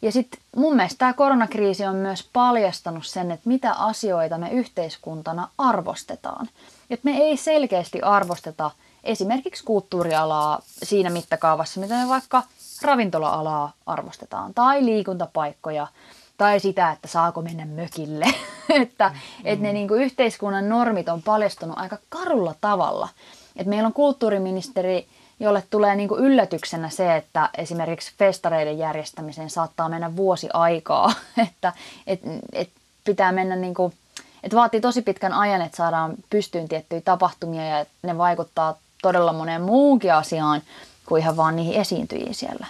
[0.01, 5.47] Ja sitten mun mielestä tämä koronakriisi on myös paljastanut sen, että mitä asioita me yhteiskuntana
[5.57, 6.49] arvostetaan.
[6.89, 8.71] Et me ei selkeästi arvosteta
[9.03, 12.43] esimerkiksi kulttuurialaa siinä mittakaavassa, mitä me vaikka
[12.81, 15.87] ravintola-alaa arvostetaan, tai liikuntapaikkoja,
[16.37, 18.25] tai sitä, että saako mennä mökille.
[18.81, 19.15] että mm.
[19.43, 23.09] et ne niin kuin yhteiskunnan normit on paljastunut aika karulla tavalla.
[23.55, 25.07] Et meillä on kulttuuriministeri,
[25.39, 31.13] jolle tulee niin kuin yllätyksenä se, että esimerkiksi festareiden järjestämiseen saattaa mennä vuosi aikaa.
[31.47, 31.73] että
[32.07, 32.19] et,
[32.53, 32.69] et
[33.03, 33.93] pitää mennä niin kuin,
[34.43, 39.61] et vaatii tosi pitkän ajan, että saadaan pystyyn tiettyjä tapahtumia ja ne vaikuttaa todella moneen
[39.61, 40.61] muuhunkin asiaan
[41.05, 42.67] kuin ihan vaan niihin esiintyjiin siellä.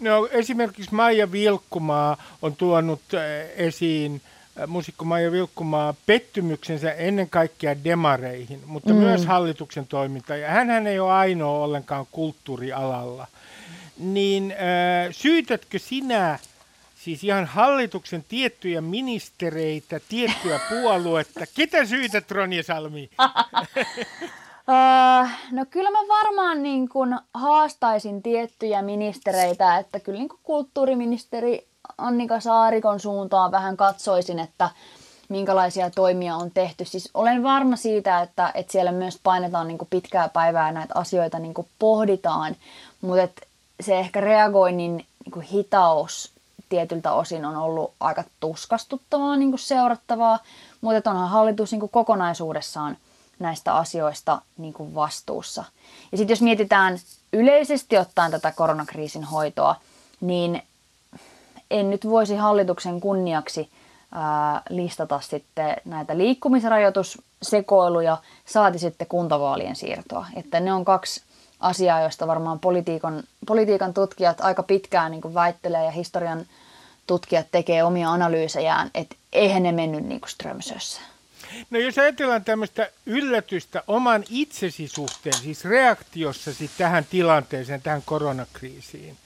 [0.00, 4.22] No esimerkiksi Maija Vilkkumaa on tuonut eh, esiin
[4.56, 8.96] eh, musiikko Maija Vilkkumaa pettymyksensä ennen kaikkea demareihin, mutta mm.
[8.96, 10.36] myös hallituksen toiminta.
[10.36, 13.26] Ja hän ei ole ainoa ollenkaan kulttuurialalla.
[13.98, 16.38] Niin äh, syytätkö sinä
[17.04, 21.40] siis ihan hallituksen tiettyjä ministereitä, tiettyä puoluetta?
[21.54, 23.10] Ketä syytät, Ronja Salmi?
[24.68, 31.66] Uh, no kyllä mä varmaan niin kun haastaisin tiettyjä ministereitä, että kyllä niin kulttuuriministeri
[31.98, 34.70] Annika Saarikon suuntaan vähän katsoisin, että
[35.28, 36.84] minkälaisia toimia on tehty.
[36.84, 41.54] Siis olen varma siitä, että, että siellä myös painetaan niin pitkää päivää näitä asioita niin
[41.78, 42.56] pohditaan,
[43.00, 43.46] mutta
[43.80, 46.32] se ehkä reagoinnin niin hitaus
[46.68, 50.38] tietyltä osin on ollut aika tuskastuttavaa niin seurattavaa,
[50.80, 52.96] mutta onhan hallitus niin kokonaisuudessaan
[53.38, 55.64] näistä asioista niin kuin vastuussa.
[56.12, 56.98] Ja sitten jos mietitään
[57.32, 59.76] yleisesti ottaen tätä koronakriisin hoitoa,
[60.20, 60.62] niin
[61.70, 63.70] en nyt voisi hallituksen kunniaksi
[64.12, 68.16] ää, listata sitten näitä liikkumisrajoitussekoiluja,
[68.46, 70.26] saati sitten kuntavaalien siirtoa.
[70.36, 71.22] Että ne on kaksi
[71.60, 76.46] asiaa, joista varmaan politiikan, politiikan tutkijat aika pitkään niin kuin väittelee ja historian
[77.06, 81.00] tutkijat tekee omia analyysejään, että eihän ne mennyt niin kuin Strömsössä.
[81.70, 89.16] No jos ajatellaan tämmöistä yllätystä oman itsesi suhteen, siis reaktiossasi tähän tilanteeseen, tähän koronakriisiin,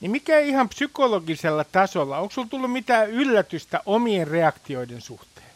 [0.00, 5.46] niin mikä ihan psykologisella tasolla, onko sinulla tullut mitään yllätystä omien reaktioiden suhteen?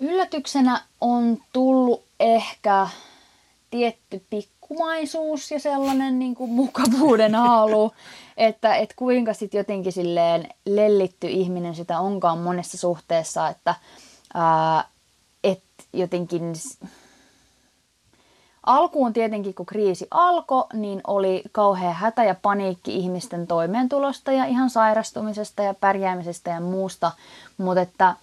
[0.00, 2.88] Yllätyksenä on tullut ehkä
[3.70, 7.92] tietty pikkumaisuus ja sellainen niin kuin mukavuuden halu,
[8.36, 13.74] että, että kuinka sitten jotenkin silleen lellitty ihminen sitä onkaan monessa suhteessa, että–
[15.44, 16.52] että jotenkin
[18.66, 24.70] alkuun tietenkin, kun kriisi alkoi, niin oli kauhea hätä ja paniikki ihmisten toimeentulosta ja ihan
[24.70, 27.12] sairastumisesta ja pärjäämisestä ja muusta,
[27.58, 28.16] mutta että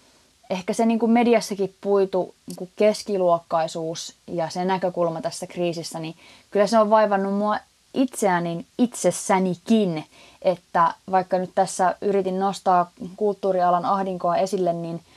[0.50, 6.16] ehkä se niin kuin mediassakin puitu niin kuin keskiluokkaisuus ja se näkökulma tässä kriisissä, niin
[6.52, 7.58] kyllä se on vaivannut mua
[7.94, 10.06] itseäni itsessänikin,
[10.42, 15.02] että vaikka nyt tässä yritin nostaa kulttuurialan ahdinkoa esille, niin–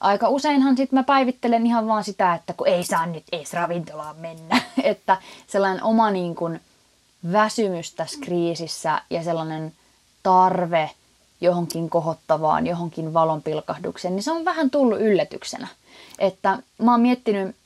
[0.00, 4.16] aika useinhan sitten mä päivittelen ihan vaan sitä, että kun ei saa nyt edes ravintolaan
[4.16, 4.60] mennä.
[4.82, 6.60] että sellainen oma niin kuin
[7.32, 9.72] väsymys tässä kriisissä ja sellainen
[10.22, 10.90] tarve
[11.40, 15.68] johonkin kohottavaan, johonkin valonpilkahdukseen, niin se on vähän tullut yllätyksenä.
[16.18, 17.56] Että mä oon miettinyt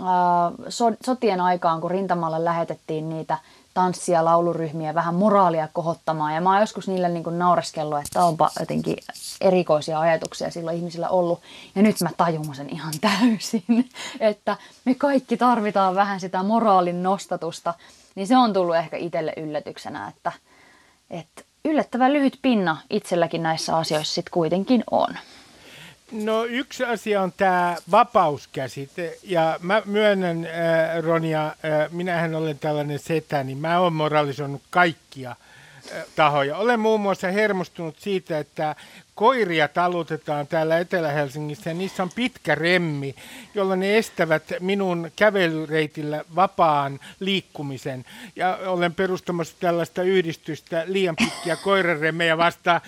[0.00, 3.38] äh, sotien aikaan, kun rintamalla lähetettiin niitä
[3.74, 6.34] tanssia, lauluryhmiä, vähän moraalia kohottamaan.
[6.34, 8.96] Ja mä oon joskus niille niin kuin naureskellut, että onpa jotenkin
[9.40, 11.40] erikoisia ajatuksia silloin ihmisillä ollut.
[11.74, 13.64] Ja nyt mä tajun sen ihan täysin,
[14.20, 17.74] että me kaikki tarvitaan vähän sitä moraalin nostatusta.
[18.14, 20.32] Niin se on tullut ehkä itselle yllätyksenä, että,
[21.10, 25.08] että yllättävän lyhyt pinna itselläkin näissä asioissa sitten kuitenkin on.
[26.14, 31.54] No yksi asia on tämä vapauskäsite ja mä myönnän äh, Ronia, äh,
[31.90, 36.56] minähän olen tällainen setä, niin mä oon moralisoinut kaikkia äh, tahoja.
[36.56, 38.76] Olen muun muassa hermostunut siitä, että
[39.14, 43.14] koiria talutetaan täällä Etelä-Helsingissä ja niissä on pitkä remmi,
[43.54, 48.04] jolla ne estävät minun kävelyreitillä vapaan liikkumisen.
[48.36, 52.80] Ja olen perustamassa tällaista yhdistystä liian pitkiä koiraremmejä vastaan.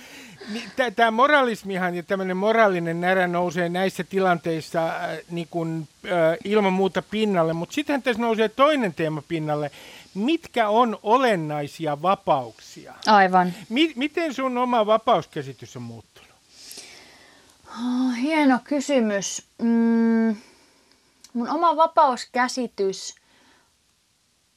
[0.97, 7.03] Tämä moralismihan ja tämmöinen moraalinen närä nousee näissä tilanteissa äh, niin kuin, äh, ilman muuta
[7.03, 9.71] pinnalle, mutta sitten tässä nousee toinen teema pinnalle.
[10.15, 12.95] Mitkä on olennaisia vapauksia?
[13.07, 13.53] Aivan.
[13.69, 16.31] Mi- miten sun oma vapauskäsitys on muuttunut?
[17.69, 19.43] Oh, hieno kysymys.
[19.63, 20.37] Mm,
[21.33, 23.15] mun oma vapauskäsitys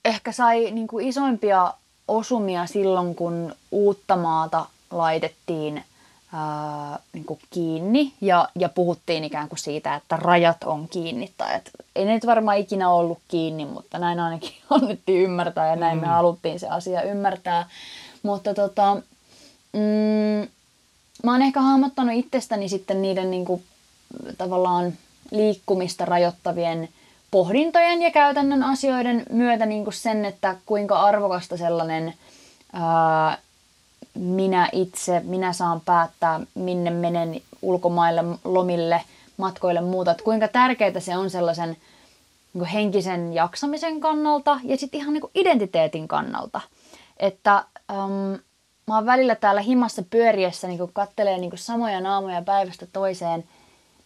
[0.05, 1.73] ehkä sai niin kuin isoimpia
[2.07, 5.83] osumia silloin, kun uutta maata laitettiin
[6.33, 11.31] ää, niin kuin kiinni ja, ja puhuttiin ikään kuin siitä, että rajat on kiinni.
[11.37, 15.75] Tai että ei ne nyt varmaan ikinä ollut kiinni, mutta näin ainakin annettiin ymmärtää ja
[15.75, 16.01] näin mm.
[16.01, 17.69] me haluttiin se asia ymmärtää.
[18.23, 18.95] Mutta tota,
[19.73, 20.49] mm,
[21.23, 23.63] mä oon ehkä hahmottanut itsestäni sitten niiden niin kuin,
[24.37, 24.93] tavallaan
[25.31, 26.89] liikkumista rajoittavien
[27.31, 32.13] pohdintojen ja käytännön asioiden myötä niin kuin sen, että kuinka arvokasta sellainen
[32.73, 33.37] ää,
[34.19, 39.01] minä itse, minä saan päättää, minne menen ulkomaille, lomille,
[39.37, 45.01] matkoille muuta, että kuinka tärkeää se on sellaisen niin kuin henkisen jaksamisen kannalta ja sitten
[45.01, 46.61] ihan niin kuin identiteetin kannalta.
[47.17, 47.55] Että
[47.91, 48.39] äm,
[48.87, 53.43] mä oon välillä täällä himassa pyöriessä, niin kun kattelee niin kuin samoja naamoja päivästä toiseen,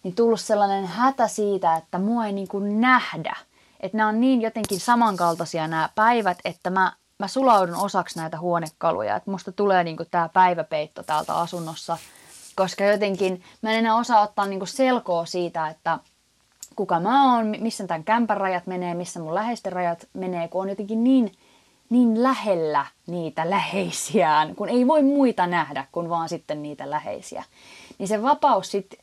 [0.04, 3.36] niin tullut sellainen hätä siitä, että mua ei niin kuin nähdä.
[3.80, 9.16] Että nämä on niin jotenkin samankaltaisia nämä päivät, että mä, mä sulaudun osaksi näitä huonekaluja.
[9.16, 11.98] Että musta tulee niin kuin tämä päiväpeitto täältä asunnossa,
[12.56, 16.00] koska jotenkin mä en enää osaa ottaa niin kuin selkoa siitä, että
[16.76, 20.70] kuka mä oon, missä tämän kämpän rajat menee, missä mun läheisten rajat menee, kun on
[20.70, 21.32] jotenkin niin–
[21.94, 27.44] niin lähellä niitä läheisiään, kun ei voi muita nähdä kuin vaan sitten niitä läheisiä.
[27.98, 29.00] Niin se vapaus sitten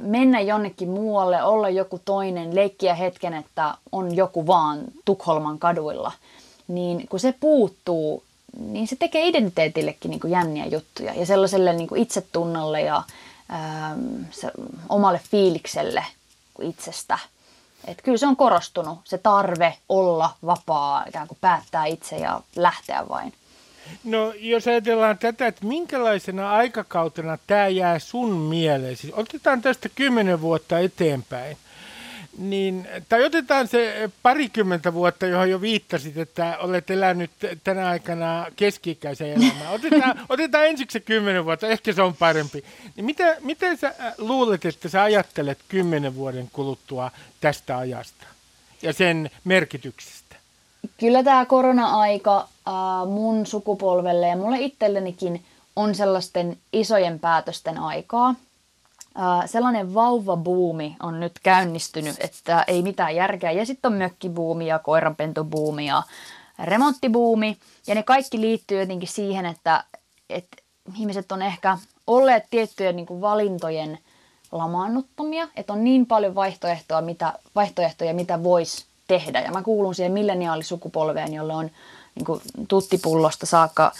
[0.00, 6.12] mennä jonnekin muualle, olla joku toinen, leikkiä hetken, että on joku vaan Tukholman kaduilla,
[6.68, 8.24] niin kun se puuttuu,
[8.58, 13.02] niin se tekee identiteetillekin niin jänniä juttuja ja sellaiselle niin itsetunnolle ja
[13.52, 14.50] ähm, se,
[14.88, 16.04] omalle fiilikselle
[16.60, 17.18] itsestä–
[17.84, 23.08] et kyllä se on korostunut, se tarve olla vapaa, ikään kuin päättää itse ja lähteä
[23.08, 23.32] vain.
[24.04, 30.40] No jos ajatellaan tätä, että minkälaisena aikakautena tämä jää sun mieleen, siis otetaan tästä kymmenen
[30.40, 31.56] vuotta eteenpäin,
[32.38, 37.30] niin, tai otetaan se parikymmentä vuotta, johon jo viittasit, että olet elänyt
[37.64, 39.70] tänä aikana keski-ikäisen elämää.
[39.70, 42.64] Otetaan, otetaan ensiksi se kymmenen vuotta, ehkä se on parempi.
[42.96, 48.26] Niin mitä, miten sä äh, luulet, että sä ajattelet kymmenen vuoden kuluttua tästä ajasta
[48.82, 50.36] ja sen merkityksestä?
[51.00, 52.74] Kyllä tämä korona-aika äh,
[53.08, 55.44] mun sukupolvelle ja mulle itsellenikin
[55.76, 58.34] on sellaisten isojen päätösten aikaa–
[59.46, 63.50] sellainen vauvabuumi on nyt käynnistynyt, että ei mitään järkeä.
[63.50, 66.02] Ja sitten on mökkibuumi ja koiranpentubuumi ja
[66.58, 67.56] remonttibuumi.
[67.86, 69.84] Ja ne kaikki liittyy jotenkin siihen, että,
[70.30, 70.56] että
[70.98, 73.98] ihmiset on ehkä olleet tiettyjen niin kuin valintojen
[74.52, 75.48] lamaannuttamia.
[75.56, 79.40] Että on niin paljon vaihtoehtoja, mitä, vaihtoehtoja, mitä voisi tehdä.
[79.40, 81.70] Ja mä kuulun siihen milleniaalisukupolveen, jolle on
[82.14, 83.92] niin kuin tuttipullosta saakka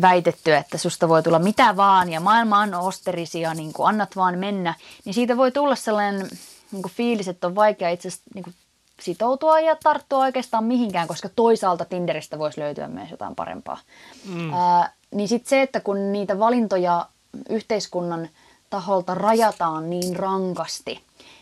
[0.00, 4.38] väitetty, että susta voi tulla mitä vaan ja maailma on osterisia, niin kuin annat vaan
[4.38, 6.28] mennä, niin siitä voi tulla sellainen
[6.72, 8.54] niin kuin fiilis, että on vaikea itse asiassa niin kuin
[9.00, 13.78] sitoutua ja tarttua oikeastaan mihinkään, koska toisaalta Tinderistä voisi löytyä myös jotain parempaa.
[14.24, 14.52] Mm.
[14.52, 17.06] Ää, niin sitten se, että kun niitä valintoja
[17.48, 18.28] yhteiskunnan
[18.70, 21.00] taholta rajataan niin rankasti,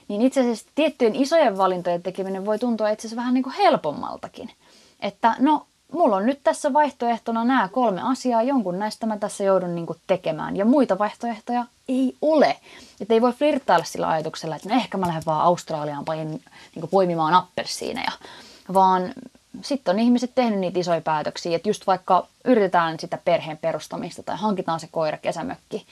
[0.09, 4.51] niin itse asiassa tiettyjen isojen valintojen tekeminen voi tuntua itse asiassa vähän niin kuin helpommaltakin.
[5.01, 9.75] Että no mulla on nyt tässä vaihtoehtona nämä kolme asiaa, jonkun näistä mä tässä joudun
[9.75, 10.57] niin tekemään.
[10.57, 12.57] Ja muita vaihtoehtoja ei ole.
[13.01, 16.89] Että ei voi flirttailla sillä ajatuksella, että no ehkä mä lähden vaan Australiaan poim, niin
[16.91, 18.13] poimimaan appelsiineja.
[18.75, 19.13] Vaan
[19.63, 24.37] sitten on ihmiset tehnyt niitä isoja päätöksiä, että just vaikka yritetään sitä perheen perustamista tai
[24.37, 25.87] hankitaan se koira kesämökki,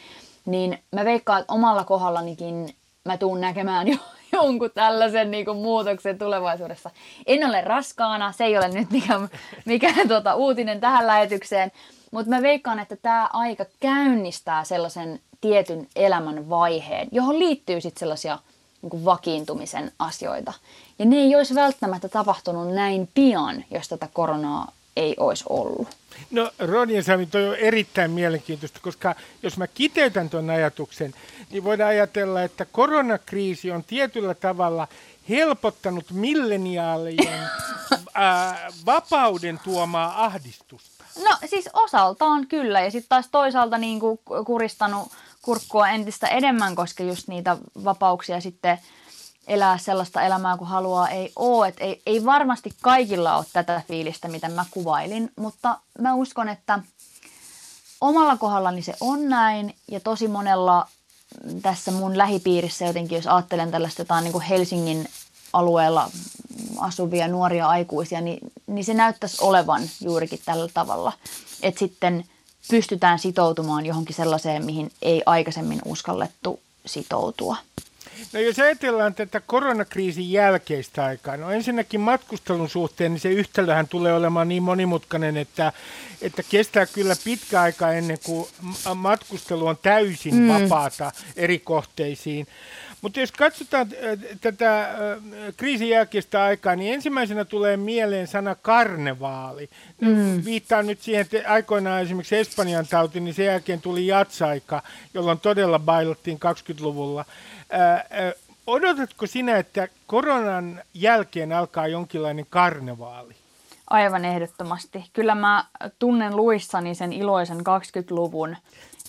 [0.47, 3.97] niin mä veikkaan, että omalla kohdallanikin mä tuun näkemään jo
[4.37, 6.90] jonkun tällaisen niin kuin, muutoksen tulevaisuudessa.
[7.27, 9.29] En ole raskaana, se ei ole nyt mikään,
[9.64, 11.73] mikään tuota, uutinen tähän lähetykseen,
[12.11, 18.38] mutta mä veikkaan, että tämä aika käynnistää sellaisen tietyn elämän vaiheen, johon liittyy sitten sellaisia
[18.83, 20.53] niin kuin vakiintumisen asioita.
[20.99, 25.88] Ja ne ei olisi välttämättä tapahtunut näin pian, jos tätä koronaa ei olisi ollut.
[26.31, 31.14] No Roni ja Sami, toi on erittäin mielenkiintoista, koska jos mä kiteytän tuon ajatuksen,
[31.50, 34.88] niin voidaan ajatella, että koronakriisi on tietyllä tavalla
[35.29, 37.40] helpottanut milleniaalien
[38.14, 41.05] ää, vapauden tuomaa ahdistusta.
[41.24, 45.09] No siis osaltaan kyllä, ja sitten taas toisaalta niin kuin kuristanut
[45.42, 48.79] kurkkua entistä enemmän, koska just niitä vapauksia sitten
[49.51, 51.69] elää sellaista elämää kuin haluaa, ei ole.
[51.69, 56.79] Et ei, ei varmasti kaikilla ole tätä fiilistä, mitä mä kuvailin, mutta mä uskon, että
[58.01, 60.89] omalla kohdallani se on näin ja tosi monella
[61.63, 65.09] tässä mun lähipiirissä jotenkin, jos ajattelen tällaista jotain niin kuin Helsingin
[65.53, 66.11] alueella
[66.79, 71.13] asuvia nuoria aikuisia, niin, niin se näyttäisi olevan juurikin tällä tavalla,
[71.63, 72.25] että sitten
[72.71, 77.57] pystytään sitoutumaan johonkin sellaiseen, mihin ei aikaisemmin uskallettu sitoutua.
[78.33, 84.12] No jos ajatellaan tätä koronakriisin jälkeistä aikaa, no ensinnäkin matkustelun suhteen, niin se yhtälöhän tulee
[84.12, 85.72] olemaan niin monimutkainen, että,
[86.22, 88.49] että kestää kyllä pitkä aika ennen kuin
[88.95, 90.49] matkustelu on täysin mm.
[90.49, 92.47] vapaata eri kohteisiin.
[93.03, 93.89] Mutta jos katsotaan
[94.41, 94.89] tätä
[95.57, 99.70] kriisin jälkeistä aikaa, niin ensimmäisenä tulee mieleen sana karnevaali.
[100.01, 100.45] Mm.
[100.45, 104.83] Viittaan nyt siihen, että aikoinaan esimerkiksi Espanjan tauti, niin sen jälkeen tuli jatsaika,
[105.14, 107.24] jolloin todella bailottiin 20-luvulla.
[108.66, 113.35] Odotatko sinä, että koronan jälkeen alkaa jonkinlainen karnevaali?
[113.91, 115.05] Aivan ehdottomasti.
[115.12, 115.64] Kyllä mä
[115.99, 118.57] tunnen luissani sen iloisen 20-luvun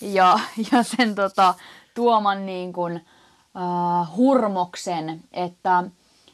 [0.00, 0.40] ja,
[0.72, 1.54] ja sen tota,
[1.94, 5.84] tuoman niin kuin, uh, hurmoksen, että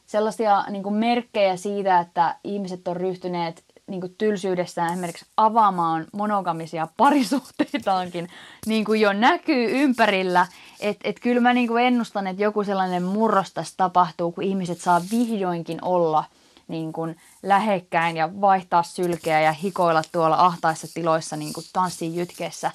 [0.06, 6.88] sellaisia niin kuin merkkejä siitä, että ihmiset on ryhtyneet niin kuin tylsyydessään esimerkiksi avaamaan monogamisia
[6.96, 8.28] parisuhteitaankin
[8.66, 10.46] niin kuin jo näkyy ympärillä.
[10.80, 14.80] Että et kyllä mä niin kuin ennustan, että joku sellainen murros tässä tapahtuu, kun ihmiset
[14.80, 16.24] saa vihdoinkin olla
[16.68, 22.70] niin kuin lähekkäin ja vaihtaa sylkeä ja hikoilla tuolla ahtaissa tiloissa niin kuin tanssiin jytkeessä.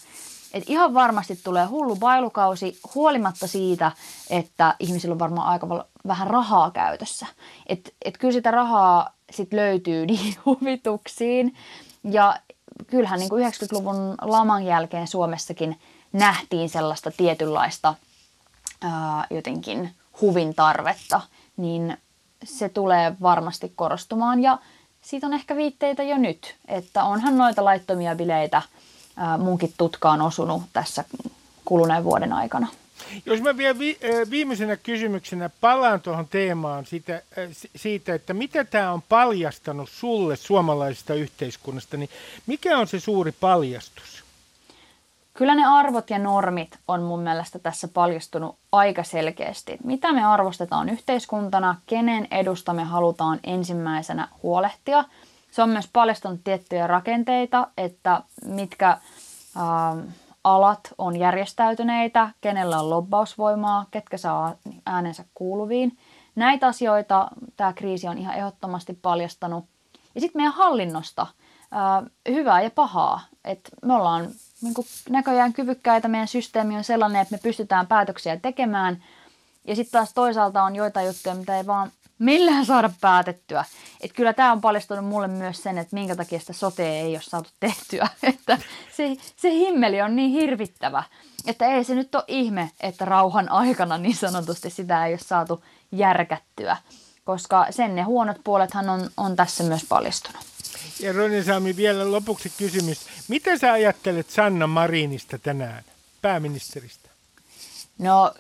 [0.54, 3.92] Et ihan varmasti tulee hullu bailukausi huolimatta siitä,
[4.30, 5.68] että ihmisillä on varmaan aika
[6.08, 7.26] vähän rahaa käytössä.
[7.68, 11.56] Et, et kyllä sitä rahaa sit löytyy niin huvituksiin.
[12.04, 12.40] Ja
[12.88, 15.80] kyllähän niin kuin 90-luvun laman jälkeen Suomessakin
[16.14, 17.96] nähtiin sellaista tietynlaista
[18.82, 21.22] ää, jotenkin huvin tarvetta,
[21.58, 21.98] niin
[22.44, 24.44] se tulee varmasti korostumaan.
[24.44, 24.58] Ja
[25.02, 28.62] siitä on ehkä viitteitä jo nyt, että onhan noita laittomia bileitä–
[29.38, 31.04] munkin tutkaan osunut tässä
[31.66, 32.68] kuluneen vuoden aikana.
[33.26, 34.00] Jos mä vielä vi-
[34.30, 37.22] viimeisenä kysymyksenä palaan tuohon teemaan siitä,
[37.76, 42.10] siitä, että mitä tämä on paljastanut sulle suomalaisesta yhteiskunnasta, niin
[42.48, 44.24] mikä on se suuri paljastus?
[45.34, 49.78] Kyllä ne arvot ja normit on mun mielestä tässä paljastunut aika selkeästi.
[49.84, 55.04] Mitä me arvostetaan yhteiskuntana, kenen edusta me halutaan ensimmäisenä huolehtia–
[55.54, 59.00] se on myös paljastunut tiettyjä rakenteita, että mitkä ä,
[60.44, 65.98] alat on järjestäytyneitä, kenellä on lobbausvoimaa, ketkä saa äänensä kuuluviin.
[66.36, 67.28] Näitä asioita
[67.58, 69.66] tämä kriisi on ihan ehdottomasti paljastanut.
[70.16, 71.28] Ja sitten meidän hallinnosta,
[71.72, 73.22] ää, hyvää ja pahaa.
[73.46, 74.30] Et me ollaan
[74.62, 74.74] niin
[75.10, 79.04] näköjään kyvykkäitä, meidän systeemi on sellainen, että me pystytään päätöksiä tekemään.
[79.66, 81.92] Ja sitten taas toisaalta on joitain juttuja, mitä ei vaan
[82.24, 83.66] millään saada päätettyä.
[84.02, 87.22] Että kyllä tämä on paljastunut mulle myös sen, että minkä takia sitä sotea ei ole
[87.22, 88.08] saatu tehtyä.
[88.24, 88.58] Että
[88.98, 91.04] se, se himmeli on niin hirvittävä,
[91.46, 95.64] että ei se nyt ole ihme, että rauhan aikana niin sanotusti sitä ei ole saatu
[95.92, 96.78] järkättyä.
[97.26, 100.42] Koska sen ne huonot puolethan on, on tässä myös paljastunut.
[101.00, 103.08] Ja Ronja Saami, vielä lopuksi kysymys.
[103.28, 105.84] Mitä sä ajattelet Sanna Marinista tänään,
[106.22, 107.10] pääministeristä?
[107.98, 108.34] No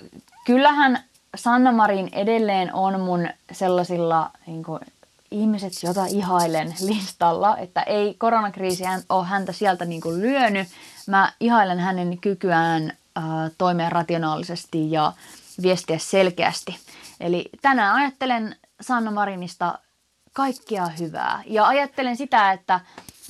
[0.45, 1.03] kyllähän
[1.35, 4.79] Sanna Marin edelleen on mun sellaisilla niin kuin,
[5.31, 10.67] ihmiset, jota ihailen listalla, että ei koronakriisi ole häntä sieltä niin kuin lyönyt.
[11.07, 13.23] Mä ihailen hänen kykyään äh,
[13.57, 15.13] toimia rationaalisesti ja
[15.61, 16.77] viestiä selkeästi.
[17.19, 19.79] Eli tänään ajattelen Sanna Marinista
[20.33, 22.79] kaikkea hyvää ja ajattelen sitä, että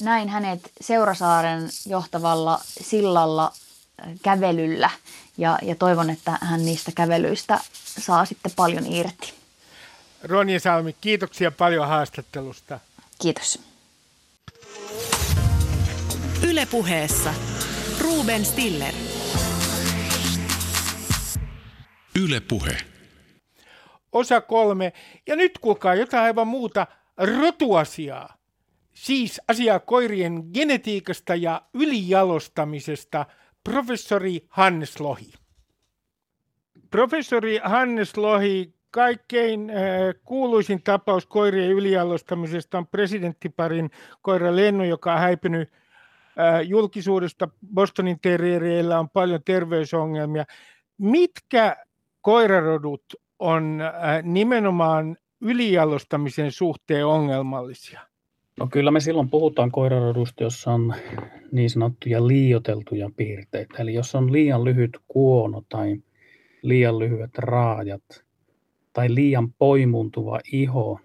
[0.02, 3.52] näin hänet Seurasaaren johtavalla sillalla
[4.24, 4.90] kävelyllä
[5.38, 7.60] ja, ja toivon, että hän niistä kävelyistä
[8.00, 9.34] saa sitten paljon irti.
[10.24, 12.80] Ronja Salmi, kiitoksia paljon haastattelusta.
[13.22, 13.60] Kiitos.
[16.48, 17.34] Ylepuheessa
[18.00, 18.94] Ruben Stiller.
[22.20, 22.78] Ylepuhe.
[24.12, 24.94] Osa kolme.
[25.28, 26.88] Ja nyt kuulkaa jotain aivan muuta
[27.18, 28.38] rotuasiaa.
[28.94, 33.26] Siis asiaa koirien genetiikasta ja ylijalostamisesta–
[33.64, 35.34] professori Hannes Lohi.
[36.92, 39.76] Professori Hannes Lohi, kaikkein äh,
[40.24, 43.92] kuuluisin tapaus koirien ylialostamisesta on presidenttiparin
[44.22, 45.70] koira Lennu, joka on häipynyt
[46.40, 47.50] äh, julkisuudesta.
[47.74, 50.46] Bostonin terrierillä on paljon terveysongelmia.
[50.98, 51.76] Mitkä
[52.22, 53.04] koirarodut
[53.40, 58.13] on äh, nimenomaan ylijalostamisen suhteen ongelmallisia?
[58.60, 60.94] No kyllä me silloin puhutaan koirarodusta, jossa on
[61.52, 63.78] niin sanottuja liioteltuja piirteitä.
[63.80, 65.96] Eli jos on liian lyhyt kuono tai
[66.62, 68.24] liian lyhyet raajat
[68.94, 71.00] tai liian poimuntuva iho,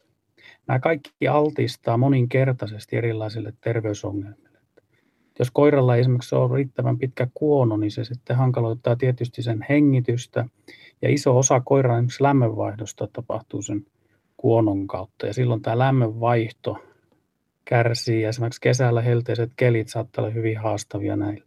[0.66, 4.58] nämä kaikki altistaa moninkertaisesti erilaisille terveysongelmille.
[5.38, 10.44] Jos koiralla ei esimerkiksi ole riittävän pitkä kuono, niin se sitten hankaloittaa tietysti sen hengitystä.
[11.02, 13.86] Ja iso osa koiran esimerkiksi lämmönvaihdosta tapahtuu sen
[14.36, 15.26] kuonon kautta.
[15.26, 16.76] Ja silloin tämä lämmönvaihto
[17.68, 18.24] kärsii.
[18.24, 21.44] Esimerkiksi kesällä helteiset kelit saattaa olla hyvin haastavia näillä.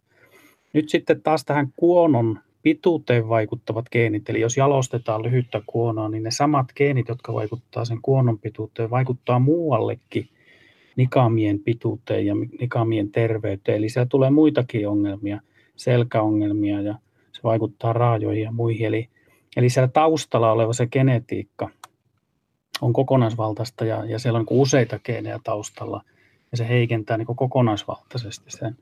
[0.72, 6.30] Nyt sitten taas tähän kuonon pituuteen vaikuttavat geenit, eli jos jalostetaan lyhyttä kuonoa, niin ne
[6.30, 10.28] samat geenit, jotka vaikuttaa sen kuonon pituuteen, vaikuttaa muuallekin
[10.96, 13.78] nikamien pituuteen ja nikamien terveyteen.
[13.78, 15.40] Eli siellä tulee muitakin ongelmia,
[15.76, 16.94] selkäongelmia ja
[17.32, 18.86] se vaikuttaa raajoihin ja muihin.
[18.86, 19.08] Eli
[19.56, 21.68] Eli siellä taustalla oleva se genetiikka
[22.80, 26.02] on kokonaisvaltaista ja, ja siellä on niin useita geenejä taustalla
[26.52, 28.78] ja se heikentää niin kokonaisvaltaisesti sen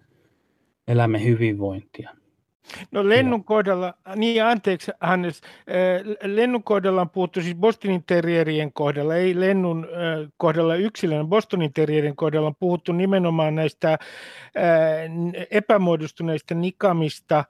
[0.89, 2.11] eläimen hyvinvointia.
[2.91, 5.41] No lennun kohdalla, niin anteeksi Hannes,
[6.23, 9.89] lennun kohdalla on puhuttu siis Bostonin terrierien kohdalla, ei lennun
[10.37, 13.99] kohdalla yksilön, Bostonin terrierien kohdalla on puhuttu nimenomaan näistä
[15.51, 17.45] epämuodostuneista nikamista,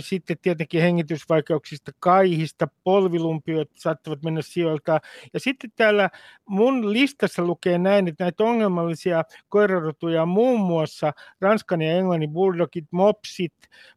[0.00, 5.00] sitten tietenkin hengitysvaikeuksista, kaihista, polvilumpiot saattavat mennä sijoilta.
[5.34, 6.10] Ja sitten täällä
[6.44, 12.86] mun listassa lukee näin, että näitä ongelmallisia koirarotuja on muun muassa Ranskan ja Englannin bulldogit,
[12.90, 13.54] mopsit,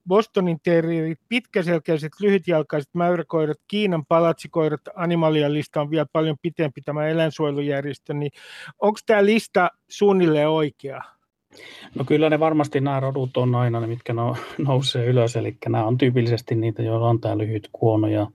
[0.08, 8.14] Bostonin terrierit, pitkäselkäiset, lyhytjalkaiset mäyräkoirat, Kiinan palatsikoirat, Animalian lista on vielä paljon pitempi tämä eläinsuojelujärjestö,
[8.14, 8.32] niin
[8.82, 11.02] onko tämä lista suunnilleen oikea?
[11.96, 15.86] No kyllä ne varmasti nämä rodut on aina ne, mitkä no, nousee ylös, eli nämä
[15.86, 18.28] on tyypillisesti niitä, joilla on tämä lyhyt kuono ja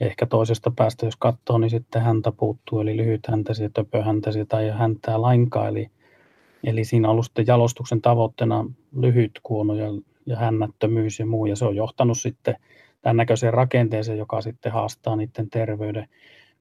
[0.00, 5.22] ehkä toisesta päästä, jos katsoo, niin sitten häntä puuttuu, eli lyhyt häntäisiä, töpöhäntäisiä tai häntää
[5.22, 5.90] lainkaan, eli,
[6.64, 8.64] eli siinä on ollut sitten jalostuksen tavoitteena
[8.96, 9.88] lyhyt kuono ja
[10.28, 12.56] ja hännättömyys ja muu, ja se on johtanut sitten
[13.02, 16.08] tämän näköiseen rakenteeseen, joka sitten haastaa niiden terveyden.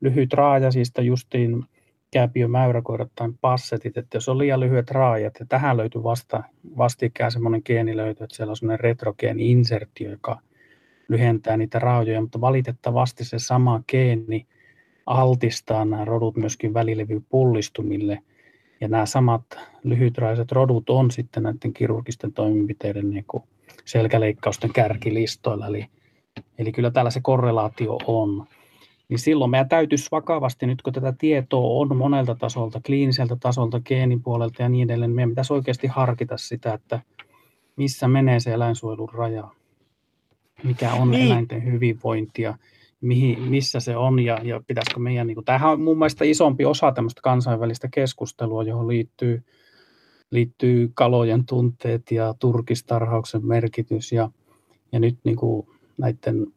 [0.01, 1.63] Lyhyt raaja, siis justiin
[2.11, 6.43] kääpiömäyräkoirat tai passetit, että jos on liian lyhyet raajat, ja tähän löytyy vasta,
[6.77, 10.39] vastikään semmoinen geeni löytyy, että siellä on semmoinen retrogeeni insertio, joka
[11.07, 14.47] lyhentää niitä raajoja, mutta valitettavasti se sama geeni
[15.05, 18.19] altistaa nämä rodut myöskin välilevypullistumille,
[18.81, 19.43] ja nämä samat
[19.83, 23.43] lyhytraiset rodut on sitten näiden kirurgisten toimenpiteiden niin kuin
[23.85, 25.67] selkäleikkausten kärkilistoilla.
[25.67, 25.85] Eli,
[26.57, 28.45] eli kyllä täällä se korrelaatio on.
[29.09, 34.61] Niin silloin meidän täytyisi vakavasti, nyt kun tätä tietoa on monelta tasolta, kliiniseltä tasolta, geenipuolelta
[34.61, 36.99] ja niin edelleen, meidän pitäisi oikeasti harkita sitä, että
[37.75, 39.47] missä menee se eläinsuojelun raja,
[40.63, 41.25] mikä on niin.
[41.25, 42.57] eläinten hyvinvointia,
[43.01, 46.65] mihin, missä se on ja, ja pitäisikö meidän, niin kuin, tämähän on mun mielestä isompi
[46.65, 49.43] osa tämmöistä kansainvälistä keskustelua, johon liittyy
[50.31, 54.29] liittyy kalojen tunteet ja turkistarhauksen merkitys ja,
[54.91, 55.67] ja nyt niin kuin
[55.97, 56.47] näiden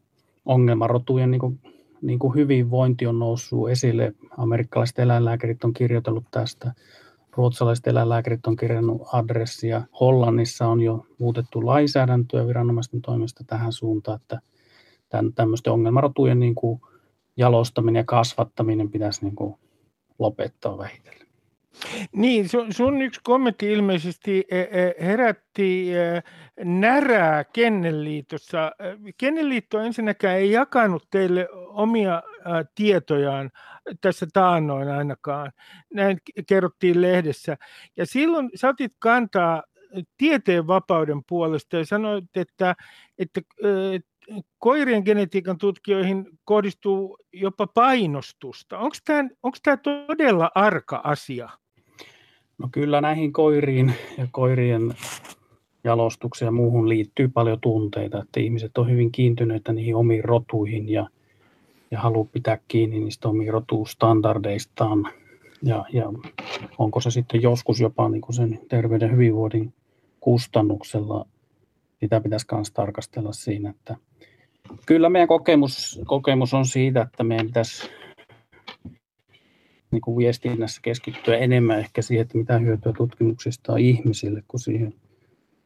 [0.45, 1.59] ongelmarotujen niin kuin,
[2.01, 4.13] niin kuin hyvinvointi on noussut esille.
[4.37, 6.73] Amerikkalaiset eläinlääkärit on kirjoitellut tästä,
[7.37, 9.81] ruotsalaiset eläinlääkärit on kirjannut adressia.
[9.99, 14.41] Hollannissa on jo muutettu lainsäädäntöä viranomaisten toimesta tähän suuntaan, että
[15.09, 16.81] tämän, tämmöisten ongelmarotujen niin kuin
[17.37, 19.55] jalostaminen ja kasvattaminen pitäisi niin kuin
[20.19, 21.20] lopettaa vähitellen.
[22.11, 26.23] Niin, sun, yksi kommentti ilmeisesti e, e, herätti e,
[26.65, 28.71] närää Kennelliitossa.
[29.17, 32.23] Kennelliitto ensinnäkään ei jakanut teille omia
[32.75, 33.51] tietojaan
[34.01, 35.51] tässä taannoin ainakaan.
[35.93, 36.17] Näin
[36.47, 37.57] kerrottiin lehdessä.
[37.97, 39.63] Ja silloin sä otit kantaa
[40.17, 42.75] tieteen vapauden puolesta ja sanoit, että,
[43.17, 43.41] että
[44.59, 48.77] koirien genetiikan tutkijoihin kohdistuu jopa painostusta.
[49.43, 51.49] Onko tämä todella arka asia?
[52.61, 54.93] No kyllä näihin koiriin ja koirien
[55.83, 61.07] jalostukseen ja muuhun liittyy paljon tunteita, että ihmiset on hyvin kiintyneitä niihin omiin rotuihin ja,
[61.91, 65.07] ja haluaa pitää kiinni niistä omiin rotustandardeistaan.
[65.63, 66.13] Ja, ja
[66.77, 69.73] onko se sitten joskus jopa niin kuin sen terveyden hyvinvoinnin
[70.19, 71.25] kustannuksella,
[71.99, 73.95] sitä pitäisi myös tarkastella siinä, että
[74.85, 77.89] kyllä meidän kokemus, kokemus on siitä, että meidän pitäisi
[79.91, 84.93] niin kuin viestinnässä keskittyä enemmän ehkä siihen, että mitä hyötyä tutkimuksista on ihmisille, kuin siihen,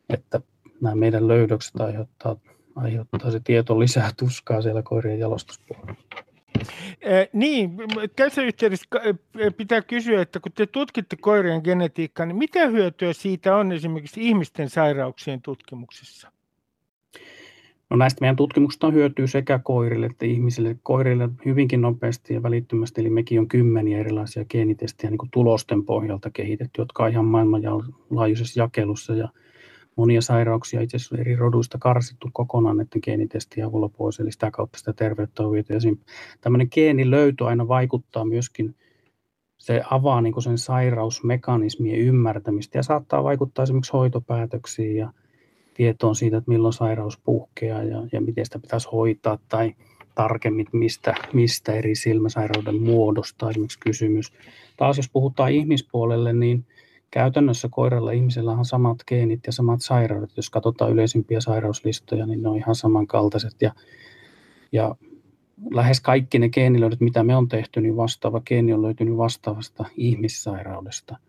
[0.10, 0.42] että
[0.82, 2.36] nämä meidän löydökset aiheuttaa,
[2.76, 5.96] aiheuttaa se tieto lisää tuskaa siellä koirien jalostuspuolella.
[7.02, 7.72] Eh, niin,
[8.16, 8.86] tässä yhteydessä
[9.58, 14.70] pitää kysyä, että kun te tutkitte koirien genetiikkaa, niin mitä hyötyä siitä on esimerkiksi ihmisten
[14.70, 16.32] sairauksien tutkimuksessa?
[17.96, 20.78] No näistä meidän tutkimuksista on hyötyä sekä koirille että ihmisille.
[20.84, 26.82] Koirille hyvinkin nopeasti ja välittömästi, eli mekin on kymmeniä erilaisia geenitestejä niin tulosten pohjalta kehitetty,
[26.82, 29.30] jotka on ihan maailmanlaajuisessa jakelussa ja
[29.96, 34.80] monia sairauksia itse asiassa eri roduista karsittu kokonaan näiden geenitestien avulla pois, eli sitä kautta
[34.80, 35.74] sitä terveyttä on viety.
[36.42, 38.76] Tämmöinen geenilöytö aina vaikuttaa myöskin,
[39.58, 45.12] se avaa niin sen sairausmekanismien ymmärtämistä ja saattaa vaikuttaa esimerkiksi hoitopäätöksiin ja
[45.76, 49.76] tietoon siitä, että milloin sairaus puhkeaa ja, ja miten sitä pitäisi hoitaa tai
[50.16, 54.34] tarkemmin, mistä, mistä eri silmäsairauden muodosta esimerkiksi kysymys.
[54.78, 56.66] Taas jos puhutaan ihmispuolelle, niin
[57.12, 60.38] käytännössä koiralla ihmisellä on samat geenit ja samat sairaudet.
[60.38, 63.72] Jos katsotaan yleisimpiä sairauslistoja, niin ne on ihan samankaltaiset ja,
[64.72, 64.96] ja
[65.72, 71.18] lähes kaikki ne geenilöydöt, mitä me on tehty, niin vastaava geeni on löytynyt vastaavasta ihmissairaudesta–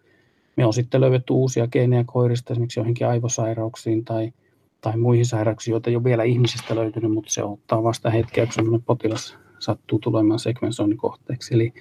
[0.57, 4.33] me on sitten löydetty uusia geenejä koirista esimerkiksi joihinkin aivosairauksiin tai,
[4.81, 8.83] tai muihin sairauksiin, joita ei ole vielä ihmisistä löytynyt, mutta se ottaa vasta hetkeä, kun
[8.83, 11.55] potilas sattuu tulemaan sekvensoinnin kohteeksi.
[11.55, 11.73] Eli,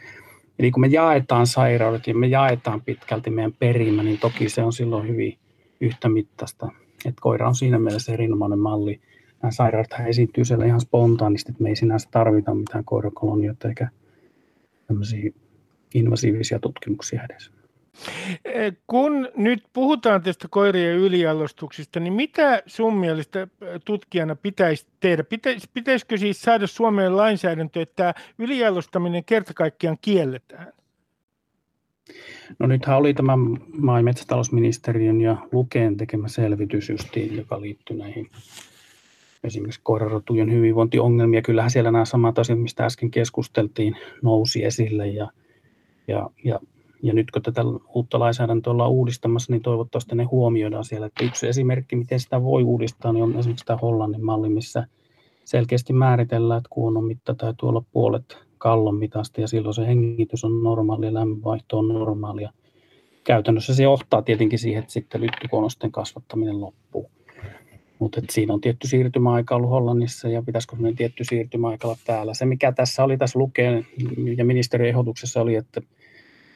[0.59, 4.73] eli kun me jaetaan sairaudet ja me jaetaan pitkälti meidän perimä, niin toki se on
[4.73, 5.38] silloin hyvin
[5.82, 6.71] yhtä mittaista.
[7.05, 9.01] Et koira on siinä mielessä erinomainen malli.
[9.41, 13.89] Nämä sairaudet esiintyy siellä ihan spontaanisti, että me ei sinänsä tarvita mitään koirakolonioita eikä
[14.88, 15.32] tämmöisiä
[15.93, 17.54] invasiivisia tutkimuksia edes.
[18.45, 23.47] Eh, kun nyt puhutaan tästä koirien ylialostuksista, niin mitä sun mielestä eh,
[23.85, 25.23] tutkijana pitäisi tehdä?
[25.23, 30.73] Pitäis, pitäisikö siis saada Suomeen lainsäädäntö, että ylialostaminen kerta kaikkiaan kielletään?
[32.59, 33.37] No nythän oli tämä
[33.77, 38.29] maa- ja metsätalousministeriön ja Lukeen tekemä selvitys justiin, joka liittyy näihin
[39.43, 41.41] esimerkiksi koirarotujen hyvinvointiongelmia.
[41.41, 45.31] Kyllähän siellä nämä samat asiat, mistä äsken keskusteltiin, nousi esille ja,
[46.07, 46.59] ja, ja
[47.03, 47.61] ja nyt kun tätä
[47.93, 51.07] uutta lainsäädäntöä ollaan uudistamassa, niin toivottavasti ne huomioidaan siellä.
[51.07, 54.87] Että yksi esimerkki, miten sitä voi uudistaa, niin on esimerkiksi tämä Hollannin malli, missä
[55.45, 60.63] selkeästi määritellään, että kuonon mitta täytyy olla puolet kallon mitasta ja silloin se hengitys on
[60.63, 62.51] normaali ja lämpövaihto on normaalia.
[63.23, 67.09] Käytännössä se johtaa tietenkin siihen, että sitten lyttykonosten kasvattaminen loppuu.
[67.99, 72.33] Mutta siinä on tietty siirtymäaika ollut Hollannissa ja pitäisikö tietty siirtymäaika olla täällä.
[72.33, 73.85] Se mikä tässä oli tässä lukeen
[74.37, 75.81] ja ministeriön ehdotuksessa oli, että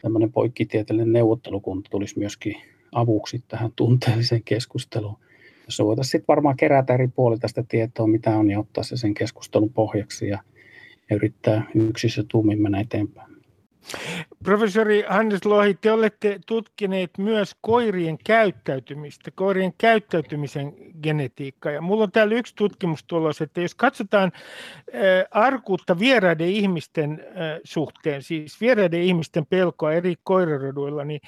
[0.02, 2.56] tämmöinen poikkitieteellinen neuvottelukunta tulisi myöskin
[2.92, 5.18] avuksi tähän tunteelliseen keskusteluun,
[5.66, 9.14] jossa voitaisiin sitten varmaan kerätä eri puolilta tästä tietoa, mitä on, ja ottaa se sen
[9.14, 10.40] keskustelun pohjaksi ja,
[11.10, 13.39] ja yrittää yksissä tuumin mennä eteenpäin.
[14.44, 20.74] Professori Hannes Lohi, te olette tutkineet myös koirien käyttäytymistä, koirien käyttäytymisen
[21.04, 21.72] genetiikkaa.
[21.72, 24.32] Ja mulla on täällä yksi tutkimustulos, että jos katsotaan
[25.32, 27.26] arkuutta vieraiden ihmisten
[27.64, 31.22] suhteen, siis vieraiden ihmisten pelkoa eri koiraroduilla, niin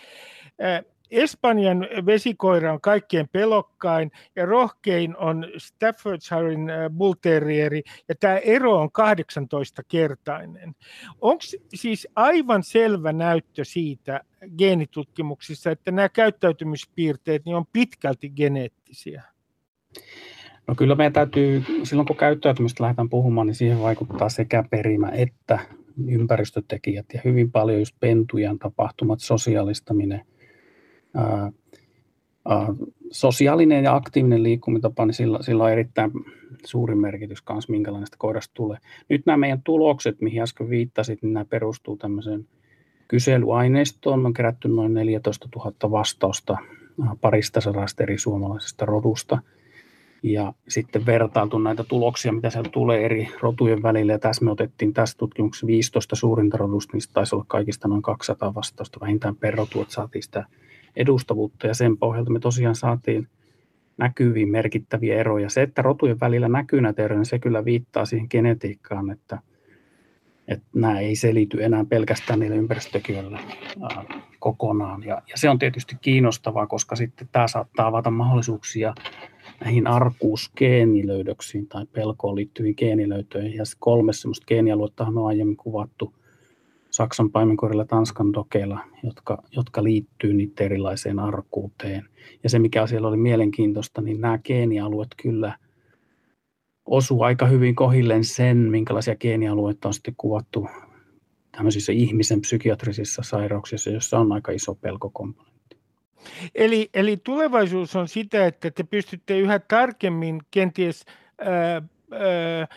[1.11, 8.79] Espanjan vesikoira on kaikkein pelokkain ja rohkein on Staffordshiren äh, Bull Terrieri ja tämä ero
[8.79, 10.75] on 18-kertainen.
[11.21, 11.41] Onko
[11.73, 14.21] siis aivan selvä näyttö siitä
[14.57, 19.23] geenitutkimuksissa, että nämä käyttäytymispiirteet niin on pitkälti geneettisiä?
[20.67, 25.59] No kyllä meidän täytyy, silloin kun käyttäytymistä lähdetään puhumaan, niin siihen vaikuttaa sekä perimä että
[26.07, 30.21] ympäristötekijät ja hyvin paljon just pentujen tapahtumat, sosiaalistaminen,
[33.11, 36.11] sosiaalinen ja aktiivinen liikkumitapa, niin sillä, sillä on erittäin
[36.65, 38.77] suuri merkitys myös, minkälainen koirasta tulee.
[39.09, 42.47] Nyt nämä meidän tulokset, mihin äsken viittasit, niin nämä perustuu tämmöiseen
[43.07, 44.25] kyselyaineistoon.
[44.25, 46.57] On kerätty noin 14 000 vastausta
[47.21, 49.41] parista sadasta eri suomalaisesta rodusta.
[50.23, 54.11] Ja sitten vertailtu näitä tuloksia, mitä sieltä tulee eri rotujen välillä.
[54.11, 58.53] Ja tässä me otettiin tässä tutkimuksessa 15 suurinta rodusta, mistä taisi olla kaikista noin 200
[58.55, 60.45] vastausta vähintään per rotu, että saatiin sitä
[60.95, 63.27] edustavuutta ja sen pohjalta me tosiaan saatiin
[63.97, 65.49] näkyviin merkittäviä eroja.
[65.49, 69.39] Se, että rotujen välillä näkyy näitä eroja, niin se kyllä viittaa siihen genetiikkaan, että,
[70.47, 73.39] että nämä ei selity enää pelkästään niille ympäristötekijöille
[74.39, 75.03] kokonaan.
[75.03, 78.93] Ja, ja se on tietysti kiinnostavaa, koska sitten tämä saattaa avata mahdollisuuksia
[79.59, 83.57] näihin arkuusgeenilöydöksiin tai pelkoon liittyviin geenilöytöihin.
[83.57, 86.13] Ja kolme sellaista geenialuetta on aiemmin kuvattu–
[86.91, 92.05] Saksan paimenkoirilla Tanskan dokeilla, jotka, jotka liittyy niiden erilaiseen arkuuteen.
[92.43, 95.57] Ja se, mikä siellä oli mielenkiintoista, niin nämä geenialueet kyllä
[96.85, 100.67] osuu aika hyvin kohilleen sen, minkälaisia geenialueita on sitten kuvattu
[101.51, 105.77] tämmöisissä ihmisen psykiatrisissa sairauksissa, joissa on aika iso pelkokomponentti.
[106.55, 111.05] Eli, eli tulevaisuus on sitä, että te pystytte yhä tarkemmin kenties
[111.39, 112.67] ää, ää,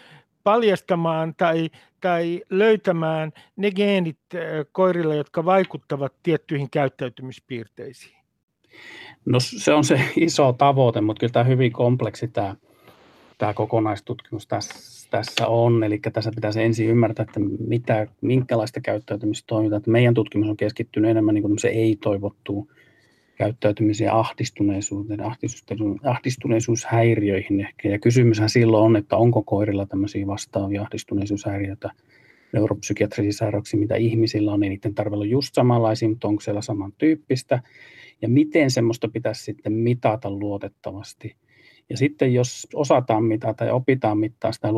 [0.45, 1.71] paljastamaan tai,
[2.01, 4.19] tai löytämään ne geenit
[4.73, 8.17] koirilla, jotka vaikuttavat tiettyihin käyttäytymispiirteisiin?
[9.25, 12.57] No se on se iso tavoite, mutta kyllä tämä hyvin kompleksi tämä,
[13.39, 15.85] tämä kokonaistutkimus tässä, tässä on.
[15.85, 19.83] Eli tässä pitäisi ensin ymmärtää, että mitä, minkälaista käyttäytymistä toimitaan.
[19.87, 22.69] Meidän tutkimus on keskittynyt enemmän niin ei-toivottuun
[23.37, 25.21] käyttäytymisen ja ahdistuneisuuteen,
[26.05, 27.89] ahdistuneisuushäiriöihin ehkä.
[27.89, 31.91] Ja kysymyshän silloin on, että onko koirilla tämmöisiä vastaavia ahdistuneisuushäiriöitä,
[32.53, 37.63] neuropsykiatrisia sairauksia, mitä ihmisillä on, niin niiden tarve on just samanlaisia, mutta onko siellä samantyyppistä,
[38.23, 41.37] ja miten semmoista pitäisi sitten mitata luotettavasti.
[41.91, 44.69] Ja sitten jos osataan mitata ja opitaan mittaa sitä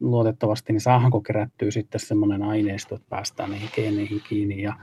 [0.00, 4.74] luotettavasti, niin saadaanko kerättyä sitten semmoinen aineisto, että päästään niihin geeneihin kiinni ja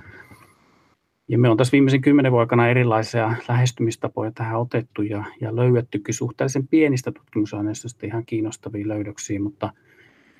[1.31, 6.13] ja me on tässä viimeisen kymmenen vuoden aikana erilaisia lähestymistapoja tähän otettu ja, ja löydettykin
[6.13, 9.73] suhteellisen pienistä tutkimusaineistosta ihan kiinnostavia löydöksiä, mutta,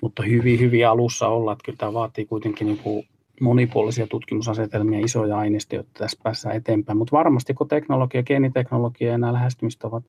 [0.02, 3.08] mutta hyvin, hyvin alussa olla, että kyllä tämä vaatii kuitenkin niin kuin
[3.42, 6.98] monipuolisia tutkimusasetelmia, isoja aineistoja, jotta tässä päässään eteenpäin.
[6.98, 10.04] Mutta varmasti kun teknologia, geeniteknologia ja nämä lähestymistavat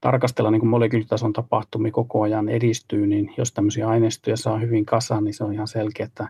[0.00, 5.34] tarkastella niin molekyylitason tapahtumia koko ajan edistyy, niin jos tämmöisiä aineistoja saa hyvin kasaan, niin
[5.34, 6.28] se on ihan selkeä, että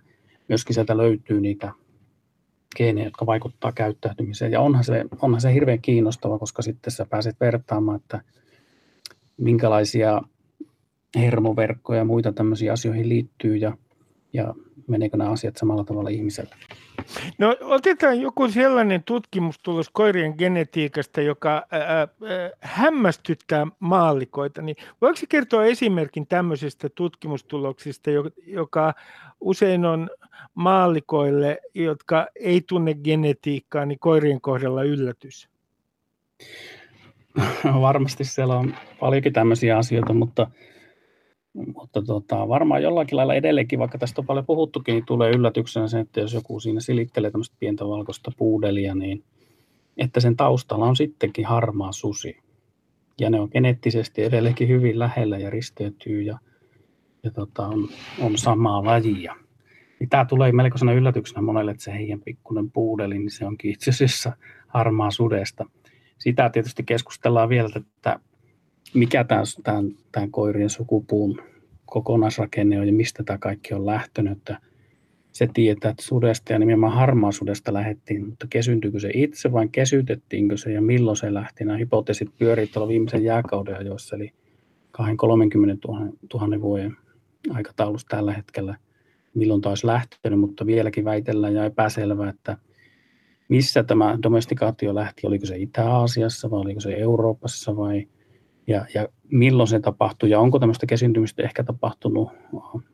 [0.48, 1.72] myöskin sieltä löytyy niitä
[2.76, 4.52] geenejä, jotka vaikuttaa käyttäytymiseen.
[4.52, 8.20] Ja onhan se, onhan se hirveän kiinnostava, koska sitten sä pääset vertaamaan, että
[9.36, 10.22] minkälaisia
[11.16, 13.76] hermoverkkoja ja muita tämmöisiä asioihin liittyy ja,
[14.32, 14.54] ja
[14.88, 16.54] meneekö nämä asiat samalla tavalla ihmiselle.
[17.38, 22.08] No otetaan joku sellainen tutkimustulos koirien genetiikasta, joka ää, ää,
[22.60, 24.62] hämmästyttää maallikoita.
[24.62, 28.10] Niin voiko kertoa esimerkin tämmöisestä tutkimustuloksista,
[28.46, 28.94] joka
[29.40, 30.10] usein on
[30.54, 35.48] maallikoille, jotka ei tunne genetiikkaa, niin koirien kohdalla yllätys?
[37.80, 40.46] Varmasti siellä on paljonkin tämmöisiä asioita, mutta
[41.76, 46.00] mutta tota, varmaan jollakin lailla edelleenkin, vaikka tästä on paljon puhuttukin, niin tulee yllätyksenä se,
[46.00, 49.24] että jos joku siinä silittelee tämmöistä pientä valkoista puudelia, niin
[49.96, 52.36] että sen taustalla on sittenkin harmaa susi.
[53.20, 56.38] Ja ne on geneettisesti edelleenkin hyvin lähellä ja risteytyy ja,
[57.22, 57.88] ja tota, on,
[58.20, 59.36] on samaa lajia.
[60.04, 63.90] Niin tämä tulee melkoisena yllätyksenä monelle, että se heidän pikkuinen puudeli, niin se onkin itse
[63.90, 64.32] asiassa
[64.66, 65.66] harmaa sudesta.
[66.18, 68.20] Sitä tietysti keskustellaan vielä, että
[68.94, 71.42] mikä tämän, tämän, tämän koirien sukupuun
[71.86, 74.38] kokonaisrakenne on ja mistä tämä kaikki on lähtenyt.
[74.38, 74.58] Että
[75.32, 80.56] se tietää, että sudesta ja nimenomaan harmaa sudesta lähdettiin, mutta kesyntyykö se itse vai kesytettiinkö
[80.56, 81.64] se ja milloin se lähti.
[81.64, 84.32] Nämä hypoteesit pyörii tuolla viimeisen jääkauden ajoissa, eli
[84.90, 86.00] 230 000,
[86.34, 86.96] 000 vuoden
[87.50, 88.76] aikataulussa tällä hetkellä,
[89.34, 92.56] milloin taas lähtenyt, mutta vieläkin väitellään ja epäselvää, että
[93.48, 98.06] missä tämä domestikaatio lähti, oliko se Itä-Aasiassa vai oliko se Euroopassa vai
[98.66, 102.28] ja, ja milloin se tapahtui ja onko tämmöistä kesyntymistä ehkä tapahtunut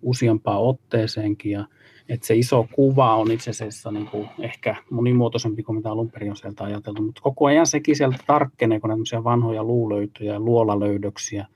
[0.02, 1.64] useampaan otteeseenkin ja
[2.08, 6.30] että se iso kuva on itse asiassa niin kuin ehkä monimuotoisempi kuin mitä alun perin
[6.30, 11.46] on sieltä ajateltu, mutta koko ajan sekin sieltä tarkkenee, kun tämmöisiä vanhoja luulöytöjä ja luolalöydöksiä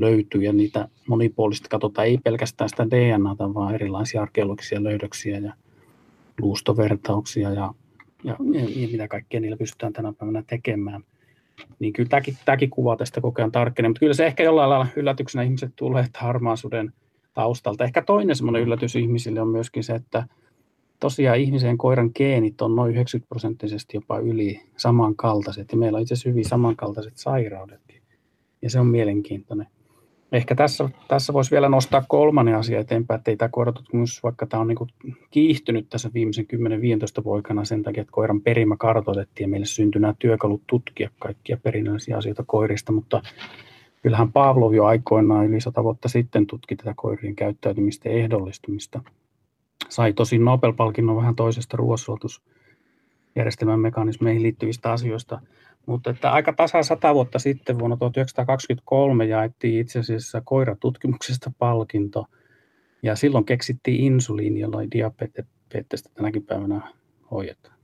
[0.00, 5.52] löytyy ja niitä monipuolisesti katsotaan ei pelkästään sitä DNAta, vaan erilaisia arkeologisia löydöksiä ja
[6.40, 7.74] luustovertauksia ja,
[8.24, 11.04] ja, ja, mitä kaikkea niillä pystytään tänä päivänä tekemään–
[11.78, 14.86] niin kyllä tämäkin, tämäkin kuva tästä koko ajan tarkkenee, mutta kyllä se ehkä jollain lailla
[14.96, 16.92] yllätyksenä ihmiset tulee, että harmaasuuden
[17.34, 17.84] taustalta.
[17.84, 20.26] Ehkä toinen semmoinen yllätys ihmisille on myöskin se, että
[21.00, 26.14] tosiaan ihmisen koiran geenit on noin 90 prosenttisesti jopa yli samankaltaiset, ja meillä on itse
[26.14, 27.80] asiassa hyvin samankaltaiset sairaudet.
[28.62, 29.66] Ja se on mielenkiintoinen
[30.32, 34.60] ehkä tässä, tässä voisi vielä nostaa kolmannen asia eteenpäin, että ei tämä koiratutkimus, vaikka tämä
[34.60, 34.78] on niin
[35.30, 36.46] kiihtynyt tässä viimeisen
[37.20, 41.56] 10-15 vuokana sen takia, että koiran perimä kartoitettiin ja meille syntyi nämä työkalut tutkia kaikkia
[41.56, 43.22] perinnöllisiä asioita koirista, mutta
[44.02, 49.00] kyllähän Pavlov jo aikoinaan yli sata vuotta sitten tutki tätä koirien käyttäytymistä ja ehdollistumista.
[49.88, 55.40] Sai tosi Nobel-palkinnon vähän toisesta ruoansuotusjärjestelmän mekanismeihin liittyvistä asioista–
[55.86, 62.26] mutta että aika tasa sata vuotta sitten, vuonna 1923, jaettiin itse asiassa koiratutkimuksesta palkinto.
[63.02, 66.80] Ja silloin keksittiin insuliini, jolla diabetesta tänäkin päivänä
[67.30, 67.74] hoidetaan.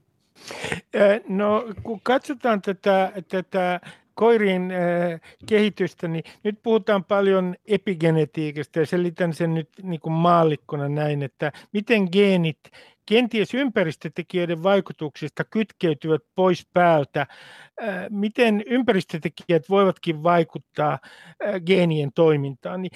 [1.28, 3.80] No kun katsotaan tätä, tätä
[4.16, 10.88] koirien äh, kehitystä, niin nyt puhutaan paljon epigenetiikasta ja selitän sen nyt niin kuin maallikkona
[10.88, 12.58] näin, että miten geenit
[13.06, 22.92] kenties ympäristötekijöiden vaikutuksista kytkeytyvät pois päältä, äh, miten ympäristötekijät voivatkin vaikuttaa äh, geenien toimintaan, niin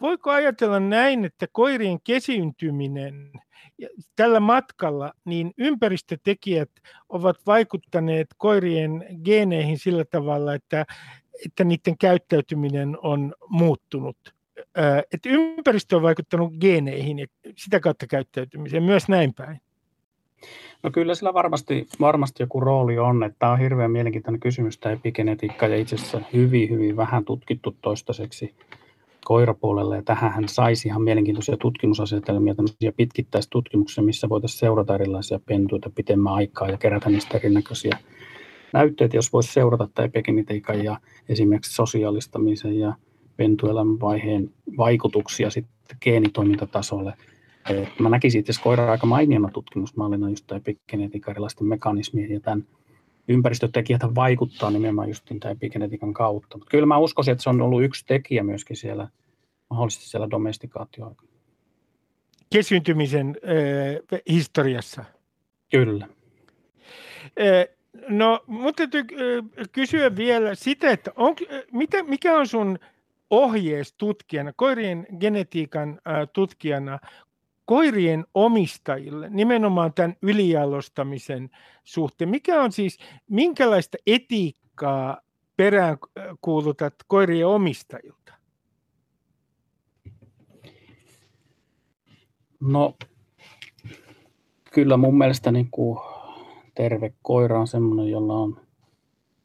[0.00, 3.30] voiko ajatella näin, että koirien kesiyntyminen
[4.16, 6.70] tällä matkalla, niin ympäristötekijät
[7.08, 10.84] ovat vaikuttaneet koirien geeneihin sillä tavalla, että,
[11.46, 14.16] että niiden käyttäytyminen on muuttunut?
[15.12, 19.60] että ympäristö on vaikuttanut geeneihin ja sitä kautta käyttäytymiseen, myös näin päin.
[20.82, 24.92] No kyllä sillä varmasti, varmasti joku rooli on, että tämä on hirveän mielenkiintoinen kysymys tämä
[24.92, 28.54] epigenetiikka ja itse asiassa hyvin, hyvin vähän tutkittu toistaiseksi
[29.24, 36.32] koirapuolelle ja tähän saisi ihan mielenkiintoisia tutkimusasetelmia, tämmöisiä pitkittäistutkimuksia, missä voitaisiin seurata erilaisia pentuita pitemmän
[36.32, 37.98] aikaa ja kerätä niistä erinäköisiä
[38.72, 42.94] näytteitä, jos voisi seurata tämä epigenetiikan ja esimerkiksi sosiaalistamisen ja
[43.36, 47.14] pentuelämän vaiheen vaikutuksia sitten geenitoimintatasolle.
[47.70, 52.64] Et mä näkisin itse koiraa aika mainiona tutkimusmallina just tämä epigenetiikan erilaisten mekanismien ja tämän
[53.28, 56.58] ympäristötekijät vaikuttaa nimenomaan just tämän epigenetiikan kautta.
[56.58, 59.08] Mutta kyllä mä uskoisin, että se on ollut yksi tekijä myöskin siellä,
[59.70, 61.16] mahdollisesti siellä domestikaatio
[62.52, 63.36] Kesyntymisen
[64.08, 65.04] äh, historiassa.
[65.70, 66.08] Kyllä.
[67.40, 67.76] Äh,
[68.08, 69.16] no, mutta täytyy
[69.72, 71.34] kysyä vielä sitä, että on,
[71.72, 72.78] mitä, mikä on sun
[73.30, 76.00] ohjees tutkijana, koirien genetiikan
[76.32, 76.98] tutkijana,
[77.72, 81.50] koirien omistajille nimenomaan tämän ylijalostamisen
[81.84, 82.30] suhteen?
[82.30, 82.98] Mikä on siis,
[83.28, 85.20] minkälaista etiikkaa
[85.56, 85.98] perään
[86.40, 88.34] kuulutat koirien omistajilta?
[92.60, 92.94] No,
[94.72, 95.98] kyllä mun mielestä niin kuin
[96.74, 98.60] terve koira on sellainen, jolla on,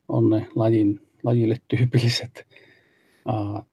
[0.08, 2.48] on ne lajin, lajille tyypilliset
[3.30, 3.66] uh,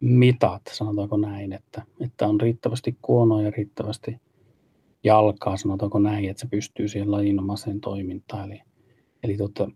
[0.00, 4.20] mitat, sanotaanko näin, että, että on riittävästi kuonoa ja riittävästi
[5.04, 8.52] jalkaa, sanotaanko näin, että se pystyy siihen lajinomaiseen toimintaan.
[8.52, 8.62] Eli,
[9.22, 9.70] eli tota,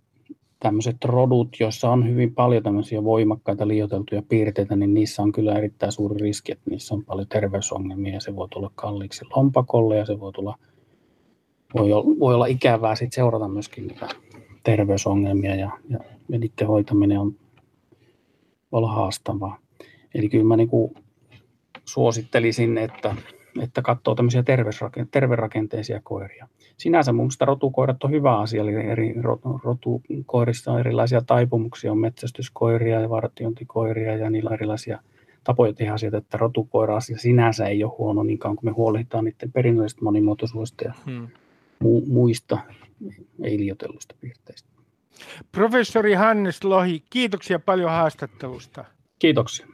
[0.60, 5.92] tämmöiset rodut, joissa on hyvin paljon tämmöisiä voimakkaita liioteltuja piirteitä, niin niissä on kyllä erittäin
[5.92, 10.20] suuri riski, että niissä on paljon terveysongelmia ja se voi tulla kalliiksi lompakolle ja se
[10.20, 10.58] voi tulla
[11.74, 14.08] voi olla, voi olla ikävää sit seurata myöskin niitä
[14.62, 15.98] terveysongelmia ja, ja,
[16.28, 17.34] ja niiden hoitaminen on,
[18.72, 19.61] olla haastavaa.
[20.14, 20.70] Eli kyllä mä niin
[21.84, 23.16] suosittelisin, että,
[23.62, 24.44] että katsoo tämmöisiä
[25.10, 26.48] terverakenteisia koiria.
[26.76, 29.14] Sinänsä mun mielestä rotukoirat on hyvä asia, eli eri
[29.64, 34.98] rotukoirissa on erilaisia taipumuksia, on metsästyskoiria ja vartiointikoiria ja niillä on erilaisia
[35.44, 39.52] tapoja tehdä asioita, että rotukoira-asia sinänsä ei ole huono niin kauan kuin me huolehditaan niiden
[39.52, 41.28] perinnöllisestä monimuotoisuudesta ja hmm.
[41.84, 42.58] mu- muista
[43.42, 44.68] ei-liotelluista piirteistä.
[45.52, 48.84] Professori Hannes Lohi, kiitoksia paljon haastattelusta.
[49.18, 49.66] Kiitoksia.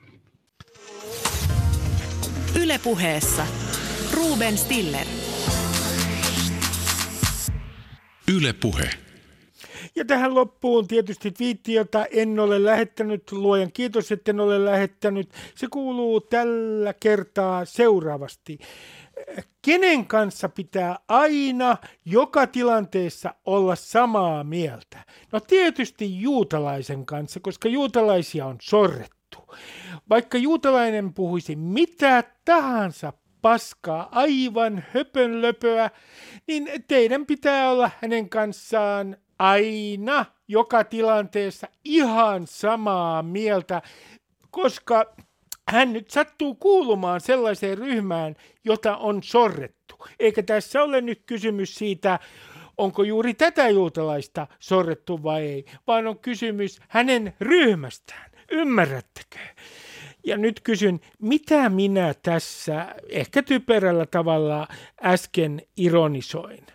[2.69, 3.47] Ylepuheessa
[4.13, 5.07] Ruben Stiller.
[8.37, 8.91] Ylepuhe.
[9.97, 13.33] Ja tähän loppuun tietysti twiitti, jota en ole lähettänyt.
[13.33, 15.31] Luojan kiitos, että en ole lähettänyt.
[15.55, 18.59] Se kuuluu tällä kertaa seuraavasti.
[19.63, 25.05] Kenen kanssa pitää aina joka tilanteessa olla samaa mieltä?
[25.33, 29.18] No tietysti juutalaisen kanssa, koska juutalaisia on sorrettu.
[30.11, 33.13] Vaikka juutalainen puhuisi mitä tahansa
[33.43, 35.91] paskaa, aivan höpönlöpöä,
[36.47, 43.83] niin teidän pitää olla hänen kanssaan aina joka tilanteessa ihan samaa mieltä,
[44.51, 45.15] koska
[45.69, 48.35] hän nyt sattuu kuulumaan sellaiseen ryhmään,
[48.65, 49.97] jota on sorrettu.
[50.21, 52.19] Eikä tässä ole nyt kysymys siitä,
[52.79, 58.31] onko juuri tätä juutalaista sorrettu vai ei, vaan on kysymys hänen ryhmästään.
[58.51, 59.39] Ymmärrättekö?
[60.25, 64.69] Ja nyt kysyn, mitä minä tässä ehkä typerällä tavalla
[65.03, 66.67] äsken ironisoin?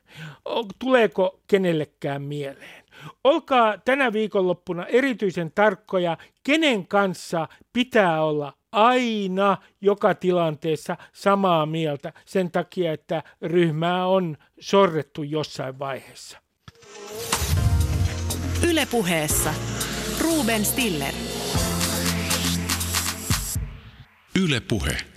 [0.79, 2.83] Tuleeko kenellekään mieleen?
[3.23, 12.51] Olkaa tänä viikonloppuna erityisen tarkkoja, kenen kanssa pitää olla aina joka tilanteessa samaa mieltä sen
[12.51, 16.37] takia, että ryhmää on sorrettu jossain vaiheessa.
[18.69, 19.53] Ylepuheessa
[20.21, 21.13] Ruben Stiller.
[24.35, 25.12] Yle Puhe.